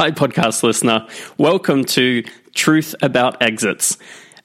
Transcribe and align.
Hi, 0.00 0.10
podcast 0.10 0.62
listener. 0.62 1.06
Welcome 1.36 1.84
to 1.84 2.24
Truth 2.54 2.94
About 3.02 3.42
Exits, 3.42 3.98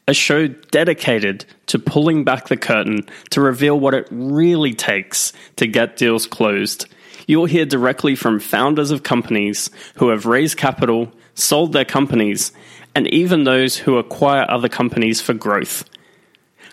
a 0.05 0.13
show 0.13 0.47
dedicated 0.47 1.45
to 1.67 1.79
pulling 1.79 2.25
back 2.25 2.49
the 2.49 2.57
curtain 2.57 3.07
to 3.29 3.39
reveal 3.39 3.79
what 3.79 3.93
it 3.93 4.05
really 4.11 4.73
takes 4.73 5.31
to 5.55 5.65
get 5.65 5.95
deals 5.95 6.27
closed. 6.27 6.87
You'll 7.25 7.45
hear 7.45 7.65
directly 7.65 8.17
from 8.17 8.41
founders 8.41 8.91
of 8.91 9.03
companies 9.03 9.69
who 9.95 10.09
have 10.09 10.25
raised 10.25 10.57
capital, 10.57 11.09
sold 11.35 11.71
their 11.71 11.85
companies, 11.85 12.51
and 12.93 13.07
even 13.13 13.45
those 13.45 13.77
who 13.77 13.97
acquire 13.97 14.45
other 14.49 14.67
companies 14.67 15.21
for 15.21 15.33
growth. 15.33 15.85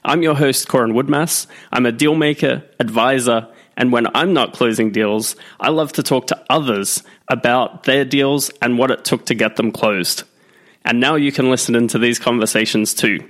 I'm 0.04 0.22
your 0.22 0.34
host, 0.34 0.66
Corin 0.66 0.92
Woodmass. 0.92 1.46
I'm 1.70 1.86
a 1.86 1.92
dealmaker, 1.92 2.64
advisor, 2.80 3.46
and 3.76 3.92
when 3.92 4.06
I'm 4.14 4.32
not 4.32 4.52
closing 4.52 4.92
deals, 4.92 5.36
I 5.60 5.70
love 5.70 5.92
to 5.94 6.02
talk 6.02 6.26
to 6.28 6.44
others 6.50 7.02
about 7.28 7.84
their 7.84 8.04
deals 8.04 8.50
and 8.60 8.78
what 8.78 8.90
it 8.90 9.04
took 9.04 9.26
to 9.26 9.34
get 9.34 9.56
them 9.56 9.72
closed. 9.72 10.24
And 10.84 11.00
now 11.00 11.14
you 11.14 11.32
can 11.32 11.50
listen 11.50 11.74
into 11.74 11.98
these 11.98 12.18
conversations 12.18 12.94
too. 12.94 13.28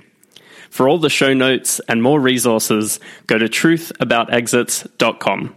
For 0.69 0.89
all 0.89 0.97
the 0.97 1.09
show 1.09 1.33
notes 1.33 1.79
and 1.87 2.01
more 2.01 2.19
resources, 2.19 2.99
go 3.27 3.37
to 3.37 3.45
truthaboutexits.com. 3.45 5.55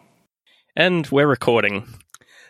And 0.77 1.07
we're 1.07 1.27
recording. 1.27 1.89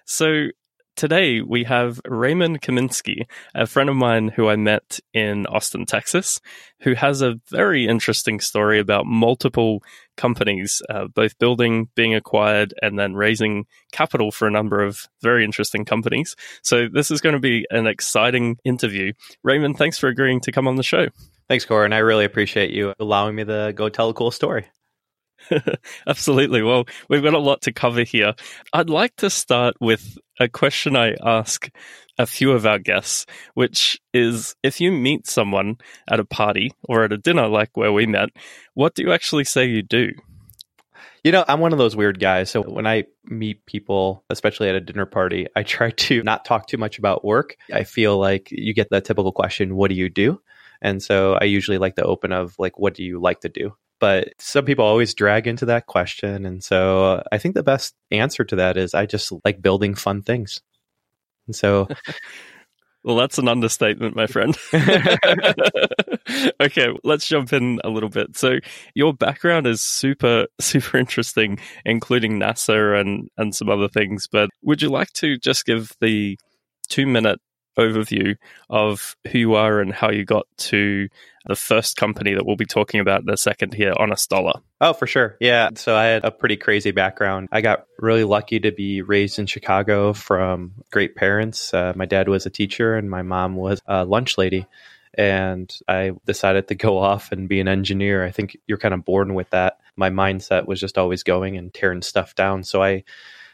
So 0.05 0.49
today 0.97 1.43
we 1.43 1.65
have 1.65 2.01
Raymond 2.07 2.63
Kaminsky, 2.63 3.27
a 3.55 3.67
friend 3.67 3.89
of 3.89 3.97
mine 3.97 4.29
who 4.29 4.49
I 4.49 4.57
met 4.57 4.99
in 5.13 5.47
Austin, 5.47 5.87
Texas, 5.87 6.41
who 6.81 6.95
has 6.95 7.23
a 7.23 7.39
very 7.51 7.87
interesting 7.87 8.41
story 8.41 8.81
about 8.81 9.07
multiple 9.07 9.83
companies, 10.17 10.83
uh, 10.89 11.07
both 11.07 11.39
building, 11.39 11.89
being 11.95 12.15
acquired, 12.15 12.75
and 12.83 12.99
then 12.99 13.15
raising 13.15 13.67
capital 13.93 14.31
for 14.33 14.49
a 14.49 14.51
number 14.51 14.83
of 14.83 15.07
very 15.23 15.45
interesting 15.45 15.85
companies. 15.85 16.35
So 16.63 16.89
this 16.89 17.11
is 17.11 17.21
going 17.21 17.35
to 17.35 17.41
be 17.41 17.67
an 17.71 17.87
exciting 17.87 18.57
interview. 18.65 19.13
Raymond, 19.43 19.77
thanks 19.77 19.99
for 19.99 20.09
agreeing 20.09 20.41
to 20.41 20.53
come 20.53 20.67
on 20.67 20.77
the 20.77 20.83
show. 20.83 21.09
Thanks, 21.49 21.65
Corin. 21.65 21.93
I 21.93 21.99
really 21.99 22.25
appreciate 22.25 22.71
you 22.71 22.93
allowing 22.99 23.37
me 23.37 23.45
to 23.45 23.73
go 23.75 23.89
tell 23.89 24.09
a 24.09 24.15
cool 24.15 24.31
story. 24.31 24.67
Absolutely. 26.07 26.63
Well, 26.63 26.85
we've 27.09 27.23
got 27.23 27.35
a 27.35 27.39
lot 27.39 27.63
to 27.63 27.73
cover 27.73 28.03
here. 28.03 28.35
I'd 28.73 28.91
like 28.91 29.17
to 29.17 29.31
start 29.31 29.75
with 29.81 30.19
a 30.41 30.49
question 30.49 30.97
I 30.97 31.15
ask 31.23 31.71
a 32.19 32.27
few 32.27 32.53
of 32.53 32.67
our 32.67 32.79
guests, 32.79 33.27
which 33.55 34.01
is 34.13 34.55
if 34.63 34.81
you 34.81 34.91
meet 34.91 35.27
someone 35.27 35.77
at 36.09 36.21
a 36.21 36.25
party 36.25 36.73
or 36.89 37.05
at 37.05 37.13
a 37.13 37.19
dinner 37.19 37.49
like 37.49 37.77
where 37.77 37.93
we 37.93 38.07
met, 38.07 38.31
what 38.75 38.95
do 38.95 39.03
you 39.03 39.13
actually 39.13 39.45
say 39.45 39.67
you 39.67 39.83
do? 39.83 40.13
You 41.25 41.33
know, 41.33 41.45
I'm 41.49 41.61
one 41.61 41.73
of 41.73 41.79
those 41.79 41.97
weird 41.97 42.21
guys. 42.21 42.51
So 42.51 42.63
when 42.63 42.87
I 42.87 43.05
meet 43.25 43.67
people, 43.67 44.25
especially 44.31 44.69
at 44.69 44.77
a 44.77 44.81
dinner 44.81 45.07
party, 45.07 45.47
I 45.57 45.63
try 45.65 45.91
to 45.91 46.23
not 46.25 46.45
talk 46.45 46.69
too 46.69 46.79
much 46.79 46.99
about 46.99 47.25
work. 47.25 47.57
I 47.73 47.85
feel 47.85 48.19
like 48.19 48.49
you 48.51 48.73
get 48.73 48.91
that 48.91 49.05
typical 49.05 49.33
question, 49.33 49.77
what 49.77 49.89
do 49.89 49.97
you 49.97 50.09
do? 50.09 50.41
And 50.81 51.03
so 51.03 51.35
I 51.35 51.45
usually 51.45 51.79
like 51.79 51.97
the 51.97 52.05
open 52.05 52.33
of 52.33 52.55
like, 52.59 52.79
what 52.79 52.95
do 52.95 53.03
you 53.03 53.21
like 53.21 53.41
to 53.41 53.49
do? 53.49 53.75
But 53.99 54.29
some 54.39 54.65
people 54.65 54.85
always 54.85 55.15
drag 55.15 55.47
into 55.47 55.67
that 55.67 55.87
question. 55.87 56.45
And 56.45 56.63
so 56.63 57.13
uh, 57.13 57.23
I 57.33 57.39
think 57.39 57.55
the 57.55 57.63
best 57.63 57.95
answer 58.11 58.45
to 58.45 58.57
that 58.57 58.77
is 58.77 58.95
I 58.95 59.07
just 59.07 59.33
like 59.45 59.63
building 59.63 59.95
fun 59.95 60.23
things. 60.23 60.61
And 61.47 61.57
so. 61.57 61.89
well, 63.05 63.17
that's 63.17 63.39
an 63.39 63.49
understatement, 63.49 64.15
my 64.15 64.27
friend. 64.27 64.57
okay, 66.61 66.89
let's 67.05 67.27
jump 67.27 67.53
in 67.53 67.81
a 67.85 67.89
little 67.89 68.09
bit. 68.09 68.37
So, 68.37 68.59
your 68.95 69.15
background 69.15 69.67
is 69.67 69.81
super, 69.81 70.47
super 70.61 70.99
interesting, 70.99 71.59
including 71.85 72.39
NASA 72.39 73.01
and, 73.01 73.29
and 73.37 73.55
some 73.55 73.71
other 73.71 73.89
things. 73.89 74.29
But 74.31 74.51
would 74.63 74.83
you 74.83 74.91
like 74.91 75.13
to 75.15 75.39
just 75.39 75.65
give 75.65 75.93
the 76.01 76.39
two 76.89 77.07
minute 77.07 77.41
overview 77.77 78.37
of 78.71 79.17
who 79.31 79.39
you 79.39 79.55
are 79.55 79.81
and 79.81 79.93
how 79.93 80.11
you 80.11 80.25
got 80.25 80.47
to 80.57 81.09
the 81.47 81.55
first 81.55 81.97
company 81.97 82.35
that 82.35 82.45
we'll 82.45 82.57
be 82.57 82.67
talking 82.67 83.01
about 83.01 83.23
in 83.23 83.29
a 83.31 83.37
second 83.37 83.73
here, 83.73 83.93
Honest 83.97 84.29
Dollar. 84.29 84.61
Oh, 84.81 84.93
for 84.93 85.07
sure. 85.07 85.37
Yeah. 85.41 85.71
So 85.75 85.95
I 85.95 86.07
had 86.07 86.25
a 86.25 86.31
pretty 86.31 86.57
crazy 86.57 86.91
background. 86.91 87.49
I 87.53 87.61
got 87.61 87.87
really 87.99 88.25
lucky 88.25 88.59
to 88.61 88.73
be 88.73 89.03
raised 89.03 89.39
in 89.39 89.47
Chicago 89.47 90.13
from 90.13 90.73
great 90.91 91.15
parents. 91.15 91.73
Uh, 91.73 91.93
my 91.95 92.05
dad 92.05 92.29
was 92.29 92.47
a 92.47 92.51
teacher 92.51 92.97
and 92.97 93.09
my 93.09 93.23
mom 93.23 93.55
was 93.57 93.81
a 93.87 94.05
lunch 94.05 94.37
lady. 94.39 94.67
And 95.19 95.75
I 95.89 96.13
decided 96.27 96.69
to 96.69 96.75
go 96.75 96.99
off 96.99 97.33
and 97.33 97.49
be 97.49 97.61
an 97.61 97.69
engineer. 97.69 98.23
I 98.25 98.33
think 98.33 98.59
you're 98.67 98.77
kind 98.77 98.93
of 98.93 99.05
born 99.05 99.33
with 99.33 99.49
that. 99.51 99.79
My 99.97 100.11
mindset 100.11 100.67
was 100.67 100.79
just 100.79 100.99
always 100.99 101.23
going 101.23 101.57
and 101.57 101.73
tearing 101.73 102.03
stuff 102.03 102.35
down. 102.35 102.65
So 102.65 102.83
I 102.83 103.05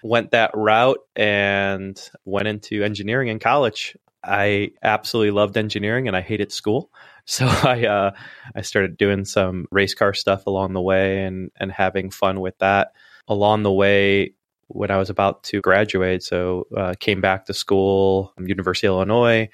went 0.03 0.33
that 0.33 0.51
route 0.55 0.99
and 1.15 2.01
went 2.25 2.49
into 2.49 2.83
engineering 2.83 3.29
in 3.29 3.39
college. 3.39 3.97
I 4.25 4.73
absolutely 4.83 5.33
loved 5.33 5.57
engineering 5.57 6.09
and 6.09 6.17
I 6.17 6.21
hated 6.21 6.53
school. 6.53 6.91
So 7.25 7.47
I 7.47 7.87
uh, 7.87 8.11
I 8.57 8.63
started 8.63 8.97
doing 8.97 9.25
some 9.25 9.67
race 9.71 9.95
car 9.95 10.13
stuff 10.13 10.47
along 10.49 10.73
the 10.73 10.81
way 10.81 11.23
and 11.23 11.53
and 11.55 11.71
having 11.71 12.11
fun 12.11 12.41
with 12.41 12.59
that 12.59 12.95
along 13.29 13.63
the 13.63 13.71
way 13.71 14.35
when 14.67 14.91
I 14.91 14.97
was 14.97 15.09
about 15.09 15.45
to 15.45 15.61
graduate. 15.61 16.25
So 16.25 16.67
uh, 16.77 16.95
came 16.99 17.21
back 17.21 17.47
to 17.47 17.55
school, 17.55 18.35
University 18.41 18.89
of 18.89 18.95
Illinois, 18.95 19.49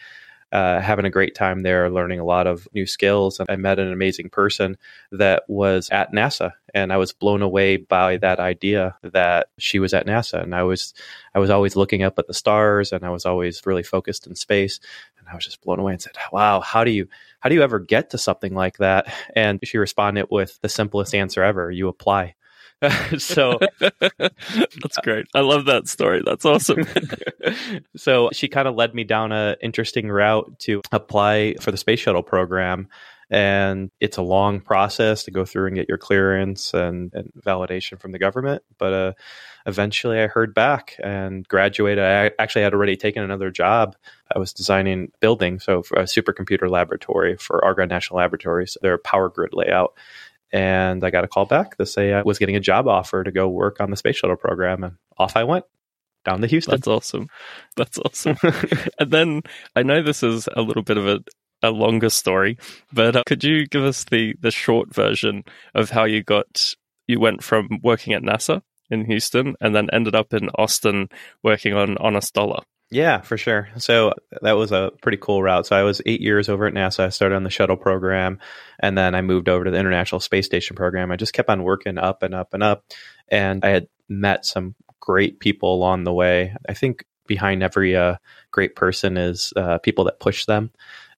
uh, 0.52 0.80
having 0.80 1.04
a 1.04 1.10
great 1.10 1.34
time 1.34 1.62
there, 1.62 1.90
learning 1.90 2.20
a 2.20 2.24
lot 2.24 2.46
of 2.46 2.66
new 2.72 2.86
skills. 2.86 3.38
And 3.38 3.48
I 3.50 3.56
met 3.56 3.78
an 3.78 3.92
amazing 3.92 4.30
person 4.30 4.76
that 5.12 5.44
was 5.48 5.88
at 5.90 6.12
NASA, 6.12 6.52
and 6.74 6.92
I 6.92 6.96
was 6.96 7.12
blown 7.12 7.42
away 7.42 7.76
by 7.76 8.16
that 8.18 8.40
idea 8.40 8.96
that 9.02 9.48
she 9.58 9.78
was 9.78 9.92
at 9.94 10.06
NASA. 10.06 10.42
And 10.42 10.54
I 10.54 10.62
was, 10.62 10.94
I 11.34 11.38
was 11.38 11.50
always 11.50 11.76
looking 11.76 12.02
up 12.02 12.18
at 12.18 12.26
the 12.26 12.34
stars, 12.34 12.92
and 12.92 13.04
I 13.04 13.10
was 13.10 13.26
always 13.26 13.64
really 13.66 13.82
focused 13.82 14.26
in 14.26 14.34
space. 14.34 14.80
And 15.18 15.28
I 15.28 15.34
was 15.34 15.44
just 15.44 15.60
blown 15.60 15.78
away 15.78 15.92
and 15.92 16.02
said, 16.02 16.16
"Wow, 16.32 16.60
how 16.60 16.84
do 16.84 16.90
you, 16.90 17.08
how 17.40 17.48
do 17.48 17.54
you 17.54 17.62
ever 17.62 17.78
get 17.78 18.10
to 18.10 18.18
something 18.18 18.54
like 18.54 18.78
that?" 18.78 19.12
And 19.36 19.60
she 19.62 19.78
responded 19.78 20.26
with 20.30 20.58
the 20.62 20.68
simplest 20.68 21.14
answer 21.14 21.42
ever: 21.42 21.70
"You 21.70 21.88
apply." 21.88 22.34
so 23.18 23.58
that's 23.80 24.98
great. 25.02 25.26
I 25.34 25.40
love 25.40 25.64
that 25.66 25.88
story. 25.88 26.22
That's 26.24 26.44
awesome. 26.44 26.84
so 27.96 28.30
she 28.32 28.48
kind 28.48 28.68
of 28.68 28.76
led 28.76 28.94
me 28.94 29.04
down 29.04 29.32
a 29.32 29.56
interesting 29.60 30.08
route 30.08 30.58
to 30.60 30.82
apply 30.92 31.54
for 31.60 31.70
the 31.70 31.76
space 31.76 32.00
shuttle 32.00 32.22
program. 32.22 32.88
And 33.30 33.90
it's 34.00 34.16
a 34.16 34.22
long 34.22 34.60
process 34.60 35.24
to 35.24 35.30
go 35.30 35.44
through 35.44 35.66
and 35.66 35.76
get 35.76 35.88
your 35.88 35.98
clearance 35.98 36.72
and, 36.72 37.12
and 37.12 37.30
validation 37.44 38.00
from 38.00 38.12
the 38.12 38.18
government. 38.18 38.62
But 38.78 38.92
uh, 38.94 39.12
eventually 39.66 40.18
I 40.18 40.28
heard 40.28 40.54
back 40.54 40.96
and 41.02 41.46
graduated. 41.46 42.02
I 42.02 42.30
actually 42.38 42.62
had 42.62 42.72
already 42.72 42.96
taken 42.96 43.22
another 43.22 43.50
job. 43.50 43.96
I 44.34 44.38
was 44.38 44.54
designing 44.54 45.12
buildings, 45.20 45.64
so 45.64 45.80
a 45.80 46.04
supercomputer 46.04 46.70
laboratory 46.70 47.36
for 47.36 47.62
Argonne 47.62 47.88
National 47.88 48.18
Laboratories, 48.18 48.78
their 48.80 48.96
power 48.96 49.28
grid 49.28 49.52
layout 49.52 49.94
and 50.52 51.04
I 51.04 51.10
got 51.10 51.24
a 51.24 51.28
call 51.28 51.46
back 51.46 51.76
to 51.76 51.86
say 51.86 52.12
I 52.12 52.22
was 52.22 52.38
getting 52.38 52.56
a 52.56 52.60
job 52.60 52.88
offer 52.88 53.22
to 53.22 53.30
go 53.30 53.48
work 53.48 53.80
on 53.80 53.90
the 53.90 53.96
space 53.96 54.16
shuttle 54.16 54.36
program, 54.36 54.84
and 54.84 54.96
off 55.16 55.36
I 55.36 55.44
went 55.44 55.64
down 56.24 56.40
to 56.40 56.46
Houston. 56.46 56.72
That's 56.72 56.88
awesome. 56.88 57.28
That's 57.76 57.98
awesome. 57.98 58.36
and 58.98 59.10
then 59.10 59.42
I 59.76 59.82
know 59.82 60.02
this 60.02 60.22
is 60.22 60.48
a 60.54 60.62
little 60.62 60.82
bit 60.82 60.96
of 60.96 61.06
a, 61.06 61.20
a 61.62 61.70
longer 61.70 62.10
story, 62.10 62.58
but 62.92 63.16
uh, 63.16 63.22
could 63.26 63.44
you 63.44 63.66
give 63.66 63.82
us 63.82 64.04
the 64.04 64.34
the 64.40 64.50
short 64.50 64.94
version 64.94 65.44
of 65.74 65.90
how 65.90 66.04
you 66.04 66.22
got 66.22 66.74
you 67.06 67.20
went 67.20 67.42
from 67.42 67.68
working 67.82 68.12
at 68.12 68.22
NASA 68.22 68.62
in 68.90 69.04
Houston 69.06 69.54
and 69.60 69.74
then 69.74 69.88
ended 69.92 70.14
up 70.14 70.32
in 70.32 70.48
Austin 70.56 71.08
working 71.42 71.74
on 71.74 71.98
Honest 71.98 72.34
Dollar? 72.34 72.62
Yeah, 72.90 73.20
for 73.20 73.36
sure. 73.36 73.68
So 73.76 74.14
that 74.40 74.52
was 74.52 74.72
a 74.72 74.92
pretty 75.02 75.18
cool 75.18 75.42
route. 75.42 75.66
So 75.66 75.76
I 75.76 75.82
was 75.82 76.00
eight 76.06 76.22
years 76.22 76.48
over 76.48 76.66
at 76.66 76.72
NASA. 76.72 77.00
I 77.00 77.08
started 77.10 77.34
on 77.34 77.44
the 77.44 77.50
shuttle 77.50 77.76
program, 77.76 78.38
and 78.80 78.96
then 78.96 79.14
I 79.14 79.20
moved 79.20 79.48
over 79.48 79.64
to 79.64 79.70
the 79.70 79.78
International 79.78 80.20
Space 80.20 80.46
Station 80.46 80.74
program. 80.74 81.10
I 81.10 81.16
just 81.16 81.34
kept 81.34 81.50
on 81.50 81.64
working 81.64 81.98
up 81.98 82.22
and 82.22 82.34
up 82.34 82.54
and 82.54 82.62
up, 82.62 82.84
and 83.28 83.62
I 83.62 83.68
had 83.68 83.88
met 84.08 84.46
some 84.46 84.74
great 85.00 85.38
people 85.38 85.74
along 85.74 86.04
the 86.04 86.14
way. 86.14 86.56
I 86.66 86.72
think 86.72 87.04
behind 87.26 87.62
every 87.62 87.94
uh, 87.94 88.16
great 88.50 88.74
person 88.74 89.18
is 89.18 89.52
uh, 89.54 89.78
people 89.78 90.04
that 90.04 90.18
push 90.18 90.46
them. 90.46 90.70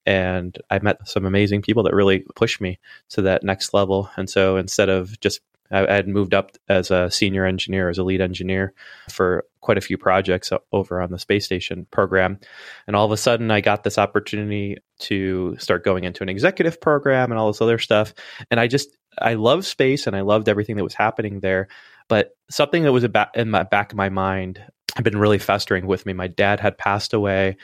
And 0.04 0.58
I 0.70 0.80
met 0.80 1.06
some 1.06 1.24
amazing 1.24 1.62
people 1.62 1.84
that 1.84 1.94
really 1.94 2.24
pushed 2.34 2.60
me 2.60 2.80
to 3.10 3.22
that 3.22 3.44
next 3.44 3.72
level. 3.74 4.10
And 4.16 4.28
so 4.28 4.56
instead 4.56 4.88
of 4.88 5.20
just 5.20 5.40
I, 5.70 5.92
had 5.92 6.08
moved 6.08 6.34
up 6.34 6.52
as 6.68 6.90
a 6.90 7.10
senior 7.10 7.44
engineer, 7.44 7.88
as 7.88 7.98
a 7.98 8.04
lead 8.04 8.20
engineer 8.20 8.72
for 9.10 9.44
quite 9.60 9.78
a 9.78 9.82
few 9.82 9.98
projects 9.98 10.52
over 10.72 11.00
on 11.00 11.10
the 11.10 11.18
space 11.18 11.44
station 11.44 11.86
program. 11.90 12.38
And 12.86 12.96
all 12.96 13.04
of 13.06 13.12
a 13.12 13.16
sudden, 13.16 13.50
I 13.50 13.60
got 13.60 13.84
this 13.84 13.98
opportunity 13.98 14.78
to 15.00 15.56
start 15.58 15.84
going 15.84 16.04
into 16.04 16.22
an 16.22 16.28
executive 16.28 16.80
program 16.80 17.30
and 17.30 17.38
all 17.38 17.48
this 17.48 17.60
other 17.60 17.78
stuff. 17.78 18.14
And 18.50 18.58
I 18.58 18.66
just, 18.66 18.96
I 19.18 19.34
love 19.34 19.66
space 19.66 20.06
and 20.06 20.16
I 20.16 20.22
loved 20.22 20.48
everything 20.48 20.76
that 20.76 20.84
was 20.84 20.94
happening 20.94 21.40
there. 21.40 21.68
But 22.08 22.30
something 22.50 22.82
that 22.82 22.92
was 22.92 23.04
about 23.04 23.36
in 23.36 23.50
my 23.50 23.62
back 23.62 23.92
of 23.92 23.96
my 23.96 24.08
mind 24.08 24.62
had 24.96 25.04
been 25.04 25.18
really 25.18 25.38
festering 25.38 25.86
with 25.86 26.04
me. 26.04 26.12
My 26.12 26.26
dad 26.26 26.58
had 26.58 26.76
passed 26.76 27.14
away 27.14 27.56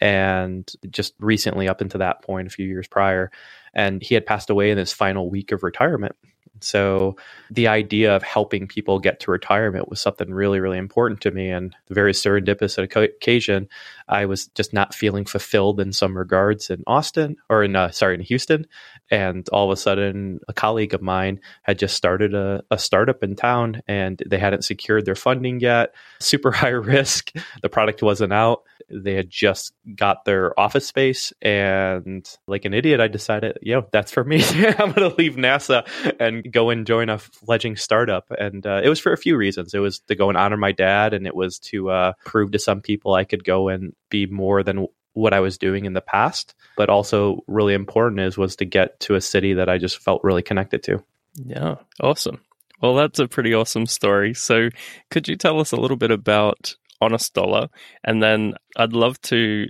and 0.00 0.70
just 0.90 1.14
recently 1.18 1.68
up 1.68 1.80
into 1.80 1.98
that 1.98 2.22
point 2.22 2.46
a 2.46 2.50
few 2.50 2.66
years 2.66 2.88
prior 2.88 3.30
and 3.74 4.02
he 4.02 4.14
had 4.14 4.26
passed 4.26 4.50
away 4.50 4.70
in 4.70 4.78
his 4.78 4.92
final 4.92 5.30
week 5.30 5.52
of 5.52 5.62
retirement 5.62 6.16
so 6.64 7.16
the 7.50 7.68
idea 7.68 8.14
of 8.14 8.22
helping 8.22 8.66
people 8.66 8.98
get 8.98 9.20
to 9.20 9.30
retirement 9.30 9.88
was 9.88 10.00
something 10.00 10.32
really, 10.32 10.60
really 10.60 10.78
important 10.78 11.20
to 11.22 11.30
me. 11.30 11.50
And 11.50 11.74
the 11.88 11.94
very 11.94 12.12
serendipitous 12.12 12.78
occasion, 12.78 13.68
I 14.08 14.26
was 14.26 14.46
just 14.48 14.72
not 14.72 14.94
feeling 14.94 15.24
fulfilled 15.24 15.80
in 15.80 15.92
some 15.92 16.16
regards 16.16 16.70
in 16.70 16.82
Austin 16.86 17.36
or 17.48 17.62
in, 17.62 17.76
uh, 17.76 17.90
sorry, 17.90 18.14
in 18.14 18.20
Houston. 18.20 18.66
And 19.10 19.48
all 19.50 19.70
of 19.70 19.72
a 19.72 19.80
sudden, 19.80 20.40
a 20.48 20.52
colleague 20.52 20.94
of 20.94 21.02
mine 21.02 21.40
had 21.62 21.78
just 21.78 21.94
started 21.94 22.34
a, 22.34 22.62
a 22.70 22.78
startup 22.78 23.22
in 23.22 23.36
town 23.36 23.82
and 23.86 24.22
they 24.26 24.38
hadn't 24.38 24.64
secured 24.64 25.04
their 25.04 25.14
funding 25.14 25.60
yet. 25.60 25.94
Super 26.20 26.50
high 26.50 26.68
risk. 26.68 27.30
The 27.62 27.68
product 27.68 28.02
wasn't 28.02 28.32
out 28.32 28.62
they 28.90 29.14
had 29.14 29.30
just 29.30 29.72
got 29.94 30.24
their 30.24 30.58
office 30.58 30.86
space 30.86 31.32
and 31.42 32.28
like 32.46 32.64
an 32.64 32.74
idiot 32.74 33.00
i 33.00 33.08
decided 33.08 33.58
yo 33.62 33.86
that's 33.92 34.12
for 34.12 34.24
me 34.24 34.42
i'm 34.78 34.92
going 34.92 35.10
to 35.10 35.16
leave 35.16 35.36
nasa 35.36 35.86
and 36.20 36.50
go 36.54 36.70
and 36.70 36.86
join 36.86 37.10
a 37.10 37.18
fledging 37.18 37.76
startup 37.76 38.26
and 38.38 38.66
uh, 38.66 38.80
it 38.82 38.88
was 38.88 39.00
for 39.00 39.12
a 39.12 39.18
few 39.18 39.36
reasons 39.36 39.74
it 39.74 39.80
was 39.80 39.98
to 40.00 40.14
go 40.14 40.28
and 40.28 40.38
honor 40.38 40.56
my 40.56 40.72
dad 40.72 41.12
and 41.12 41.26
it 41.26 41.34
was 41.34 41.58
to 41.58 41.90
uh, 41.90 42.12
prove 42.24 42.52
to 42.52 42.58
some 42.58 42.80
people 42.80 43.12
i 43.12 43.24
could 43.24 43.44
go 43.44 43.68
and 43.68 43.92
be 44.08 44.26
more 44.26 44.62
than 44.62 44.86
what 45.12 45.32
I 45.32 45.38
was 45.38 45.58
doing 45.58 45.84
in 45.84 45.92
the 45.92 46.00
past, 46.00 46.56
but 46.76 46.90
also 46.90 47.44
really 47.46 47.72
important 47.72 48.20
is 48.20 48.36
was 48.36 48.56
to 48.56 48.64
get 48.64 48.98
to 48.98 49.14
a 49.14 49.20
city 49.20 49.54
that 49.54 49.68
I 49.68 49.78
just 49.78 49.98
felt 49.98 50.24
really 50.24 50.42
connected 50.42 50.82
to. 50.82 51.04
Yeah, 51.34 51.76
awesome. 52.00 52.40
Well, 52.82 52.96
that's 52.96 53.20
a 53.20 53.28
pretty 53.28 53.54
awesome 53.54 53.86
story. 53.86 54.34
So, 54.34 54.70
could 55.12 55.28
you 55.28 55.36
tell 55.36 55.60
us 55.60 55.70
a 55.70 55.76
little 55.76 55.96
bit 55.96 56.10
about 56.10 56.74
honest 57.04 57.34
dollar. 57.34 57.68
And 58.02 58.22
then 58.22 58.54
I'd 58.76 58.92
love 58.92 59.20
to 59.22 59.66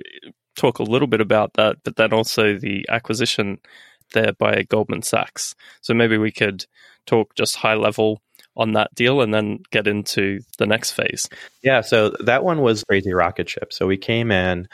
talk 0.56 0.78
a 0.78 0.84
little 0.84 1.08
bit 1.08 1.20
about 1.20 1.54
that, 1.54 1.78
but 1.84 1.96
then 1.96 2.12
also 2.12 2.58
the 2.58 2.86
acquisition 2.88 3.58
there 4.14 4.32
by 4.32 4.62
Goldman 4.62 5.02
Sachs. 5.02 5.54
So 5.82 5.92
maybe 5.92 6.16
we 6.16 6.32
could 6.32 6.64
talk 7.06 7.34
just 7.34 7.56
high 7.56 7.74
level 7.74 8.22
on 8.56 8.72
that 8.72 8.94
deal 8.94 9.20
and 9.20 9.34
then 9.34 9.58
get 9.70 9.86
into 9.86 10.40
the 10.58 10.66
next 10.66 10.92
phase. 10.92 11.28
Yeah, 11.62 11.82
so 11.82 12.10
that 12.20 12.44
one 12.44 12.62
was 12.62 12.84
crazy 12.84 13.12
rocket 13.12 13.48
ship. 13.48 13.72
So 13.72 13.86
we 13.86 13.96
came 13.96 14.30
in 14.30 14.68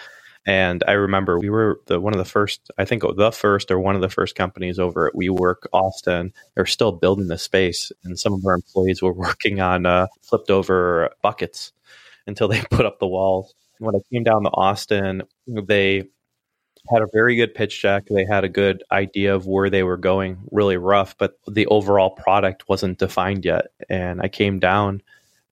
and 0.47 0.83
I 0.89 0.93
remember 0.93 1.39
we 1.39 1.51
were 1.51 1.81
the 1.87 2.01
one 2.01 2.15
of 2.15 2.19
the 2.19 2.25
first, 2.25 2.71
I 2.79 2.85
think 2.85 3.03
the 3.03 3.33
first 3.33 3.71
or 3.71 3.79
one 3.79 3.95
of 3.95 4.01
the 4.01 4.09
first 4.09 4.35
companies 4.35 4.79
over 4.79 5.09
at 5.09 5.15
WeWork 5.15 5.67
Austin. 5.73 6.33
They're 6.55 6.67
still 6.67 6.93
building 6.93 7.29
the 7.29 7.37
space, 7.37 7.93
and 8.05 8.19
some 8.19 8.33
of 8.33 8.45
our 8.47 8.55
employees 8.55 9.03
were 9.03 9.13
working 9.15 9.61
on 9.61 9.85
uh, 9.85 10.07
flipped 10.23 10.51
over 10.51 11.11
buckets 11.23 11.73
until 12.27 12.49
they 12.49 12.63
put 12.71 12.87
up 12.87 12.99
the 12.99 13.07
walls. 13.07 13.55
When 13.79 13.95
I 13.95 14.01
came 14.13 14.25
down 14.25 14.45
to 14.45 14.51
Austin, 14.51 15.23
they 15.47 16.05
had 16.89 17.03
a 17.03 17.09
very 17.13 17.37
good 17.37 17.55
pitch 17.55 17.83
deck. 17.83 18.07
They 18.09 18.25
had 18.25 18.45
a 18.45 18.49
good 18.49 18.83
idea 18.91 19.35
of 19.35 19.47
where 19.47 19.71
they 19.71 19.83
were 19.83 19.97
going, 19.97 20.39
really 20.51 20.77
rough, 20.77 21.17
but 21.19 21.39
the 21.47 21.67
overall 21.67 22.11
product 22.11 22.69
wasn't 22.69 22.99
defined 22.99 23.45
yet. 23.45 23.67
And 23.89 24.21
I 24.21 24.29
came 24.29 24.59
down 24.59 25.03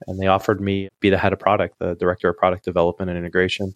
and 0.07 0.19
they 0.19 0.27
offered 0.27 0.61
me 0.61 0.89
be 1.01 1.11
the 1.11 1.19
head 1.19 1.33
of 1.33 1.39
product, 1.39 1.79
the 1.79 1.95
director 1.95 2.29
of 2.29 2.37
product 2.37 2.65
development 2.65 3.11
and 3.11 3.19
integration. 3.19 3.75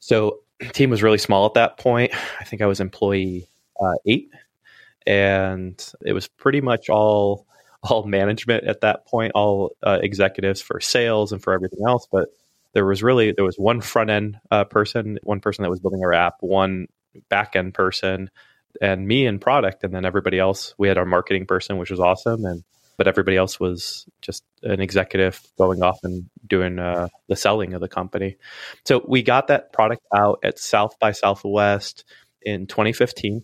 So 0.00 0.40
team 0.72 0.90
was 0.90 1.02
really 1.02 1.18
small 1.18 1.46
at 1.46 1.54
that 1.54 1.78
point. 1.78 2.12
I 2.40 2.44
think 2.44 2.62
I 2.62 2.66
was 2.66 2.80
employee 2.80 3.48
uh, 3.80 3.94
eight, 4.06 4.30
and 5.06 5.92
it 6.04 6.12
was 6.12 6.28
pretty 6.28 6.60
much 6.60 6.88
all 6.88 7.46
all 7.82 8.04
management 8.04 8.64
at 8.64 8.80
that 8.80 9.06
point, 9.06 9.32
all 9.34 9.76
uh, 9.82 9.98
executives 10.02 10.60
for 10.60 10.80
sales 10.80 11.32
and 11.32 11.42
for 11.42 11.52
everything 11.52 11.80
else. 11.86 12.06
But 12.10 12.28
there 12.74 12.84
was 12.84 13.02
really 13.02 13.32
there 13.32 13.44
was 13.44 13.56
one 13.56 13.80
front 13.80 14.10
end 14.10 14.38
uh, 14.50 14.64
person, 14.64 15.18
one 15.22 15.40
person 15.40 15.62
that 15.62 15.70
was 15.70 15.80
building 15.80 16.02
our 16.02 16.12
app, 16.12 16.34
one 16.40 16.86
back 17.28 17.56
end 17.56 17.74
person, 17.74 18.30
and 18.80 19.06
me 19.06 19.26
in 19.26 19.38
product, 19.38 19.84
and 19.84 19.94
then 19.94 20.04
everybody 20.04 20.38
else. 20.38 20.74
We 20.76 20.88
had 20.88 20.98
our 20.98 21.06
marketing 21.06 21.46
person, 21.46 21.78
which 21.78 21.90
was 21.90 22.00
awesome, 22.00 22.44
and 22.44 22.62
but 22.96 23.08
everybody 23.08 23.36
else 23.36 23.58
was 23.58 24.06
just 24.20 24.44
an 24.62 24.80
executive 24.80 25.40
going 25.58 25.82
off 25.82 25.98
and 26.04 26.28
doing 26.46 26.78
uh, 26.78 27.08
the 27.28 27.36
selling 27.36 27.74
of 27.74 27.80
the 27.80 27.88
company. 27.88 28.36
So 28.84 29.04
we 29.06 29.22
got 29.22 29.48
that 29.48 29.72
product 29.72 30.02
out 30.14 30.40
at 30.44 30.58
South 30.58 30.98
by 31.00 31.12
Southwest 31.12 32.04
in 32.42 32.66
2015 32.66 33.42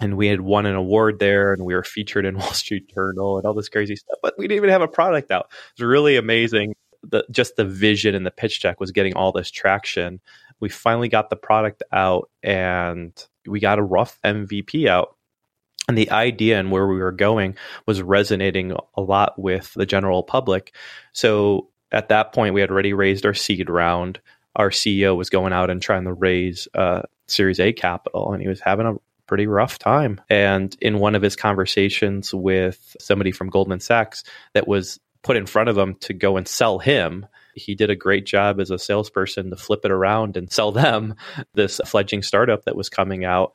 and 0.00 0.16
we 0.16 0.26
had 0.28 0.40
won 0.40 0.66
an 0.66 0.74
award 0.74 1.18
there 1.18 1.52
and 1.52 1.64
we 1.64 1.74
were 1.74 1.84
featured 1.84 2.24
in 2.24 2.36
Wall 2.38 2.52
Street 2.52 2.92
Journal 2.94 3.38
and 3.38 3.46
all 3.46 3.54
this 3.54 3.68
crazy 3.68 3.96
stuff, 3.96 4.18
but 4.22 4.34
we 4.38 4.48
didn't 4.48 4.58
even 4.58 4.70
have 4.70 4.82
a 4.82 4.88
product 4.88 5.30
out. 5.30 5.46
It 5.50 5.82
was 5.82 5.86
really 5.86 6.16
amazing. 6.16 6.74
The, 7.02 7.24
just 7.30 7.56
the 7.56 7.64
vision 7.64 8.14
and 8.14 8.24
the 8.24 8.30
pitch 8.30 8.62
deck 8.62 8.80
was 8.80 8.92
getting 8.92 9.14
all 9.14 9.32
this 9.32 9.50
traction. 9.50 10.20
We 10.60 10.68
finally 10.68 11.08
got 11.08 11.30
the 11.30 11.36
product 11.36 11.82
out 11.92 12.30
and 12.42 13.12
we 13.46 13.60
got 13.60 13.78
a 13.78 13.82
rough 13.82 14.18
MVP 14.24 14.88
out. 14.88 15.16
And 15.88 15.98
the 15.98 16.10
idea 16.12 16.60
and 16.60 16.70
where 16.70 16.86
we 16.86 16.98
were 16.98 17.10
going 17.10 17.56
was 17.86 18.02
resonating 18.02 18.76
a 18.94 19.00
lot 19.00 19.36
with 19.36 19.74
the 19.74 19.86
general 19.86 20.22
public. 20.22 20.74
So 21.12 21.70
at 21.90 22.08
that 22.08 22.32
point, 22.32 22.54
we 22.54 22.60
had 22.60 22.70
already 22.70 22.92
raised 22.92 23.26
our 23.26 23.34
seed 23.34 23.68
round. 23.68 24.20
Our 24.54 24.70
CEO 24.70 25.16
was 25.16 25.28
going 25.28 25.52
out 25.52 25.70
and 25.70 25.82
trying 25.82 26.04
to 26.04 26.12
raise 26.12 26.68
uh, 26.74 27.02
Series 27.26 27.58
A 27.60 27.72
capital, 27.72 28.32
and 28.32 28.42
he 28.42 28.48
was 28.48 28.60
having 28.60 28.86
a 28.86 28.94
pretty 29.26 29.46
rough 29.46 29.78
time. 29.78 30.20
And 30.28 30.76
in 30.80 30.98
one 30.98 31.14
of 31.14 31.22
his 31.22 31.36
conversations 31.36 32.34
with 32.34 32.96
somebody 33.00 33.32
from 33.32 33.50
Goldman 33.50 33.80
Sachs 33.80 34.24
that 34.54 34.68
was 34.68 35.00
put 35.22 35.36
in 35.36 35.46
front 35.46 35.68
of 35.68 35.78
him 35.78 35.94
to 35.96 36.12
go 36.12 36.36
and 36.36 36.46
sell 36.46 36.78
him, 36.78 37.26
he 37.54 37.74
did 37.74 37.90
a 37.90 37.96
great 37.96 38.26
job 38.26 38.60
as 38.60 38.70
a 38.70 38.78
salesperson 38.78 39.50
to 39.50 39.56
flip 39.56 39.84
it 39.84 39.90
around 39.90 40.36
and 40.36 40.52
sell 40.52 40.72
them 40.72 41.14
this 41.54 41.80
fledgling 41.86 42.22
startup 42.22 42.64
that 42.64 42.76
was 42.76 42.88
coming 42.88 43.24
out. 43.24 43.52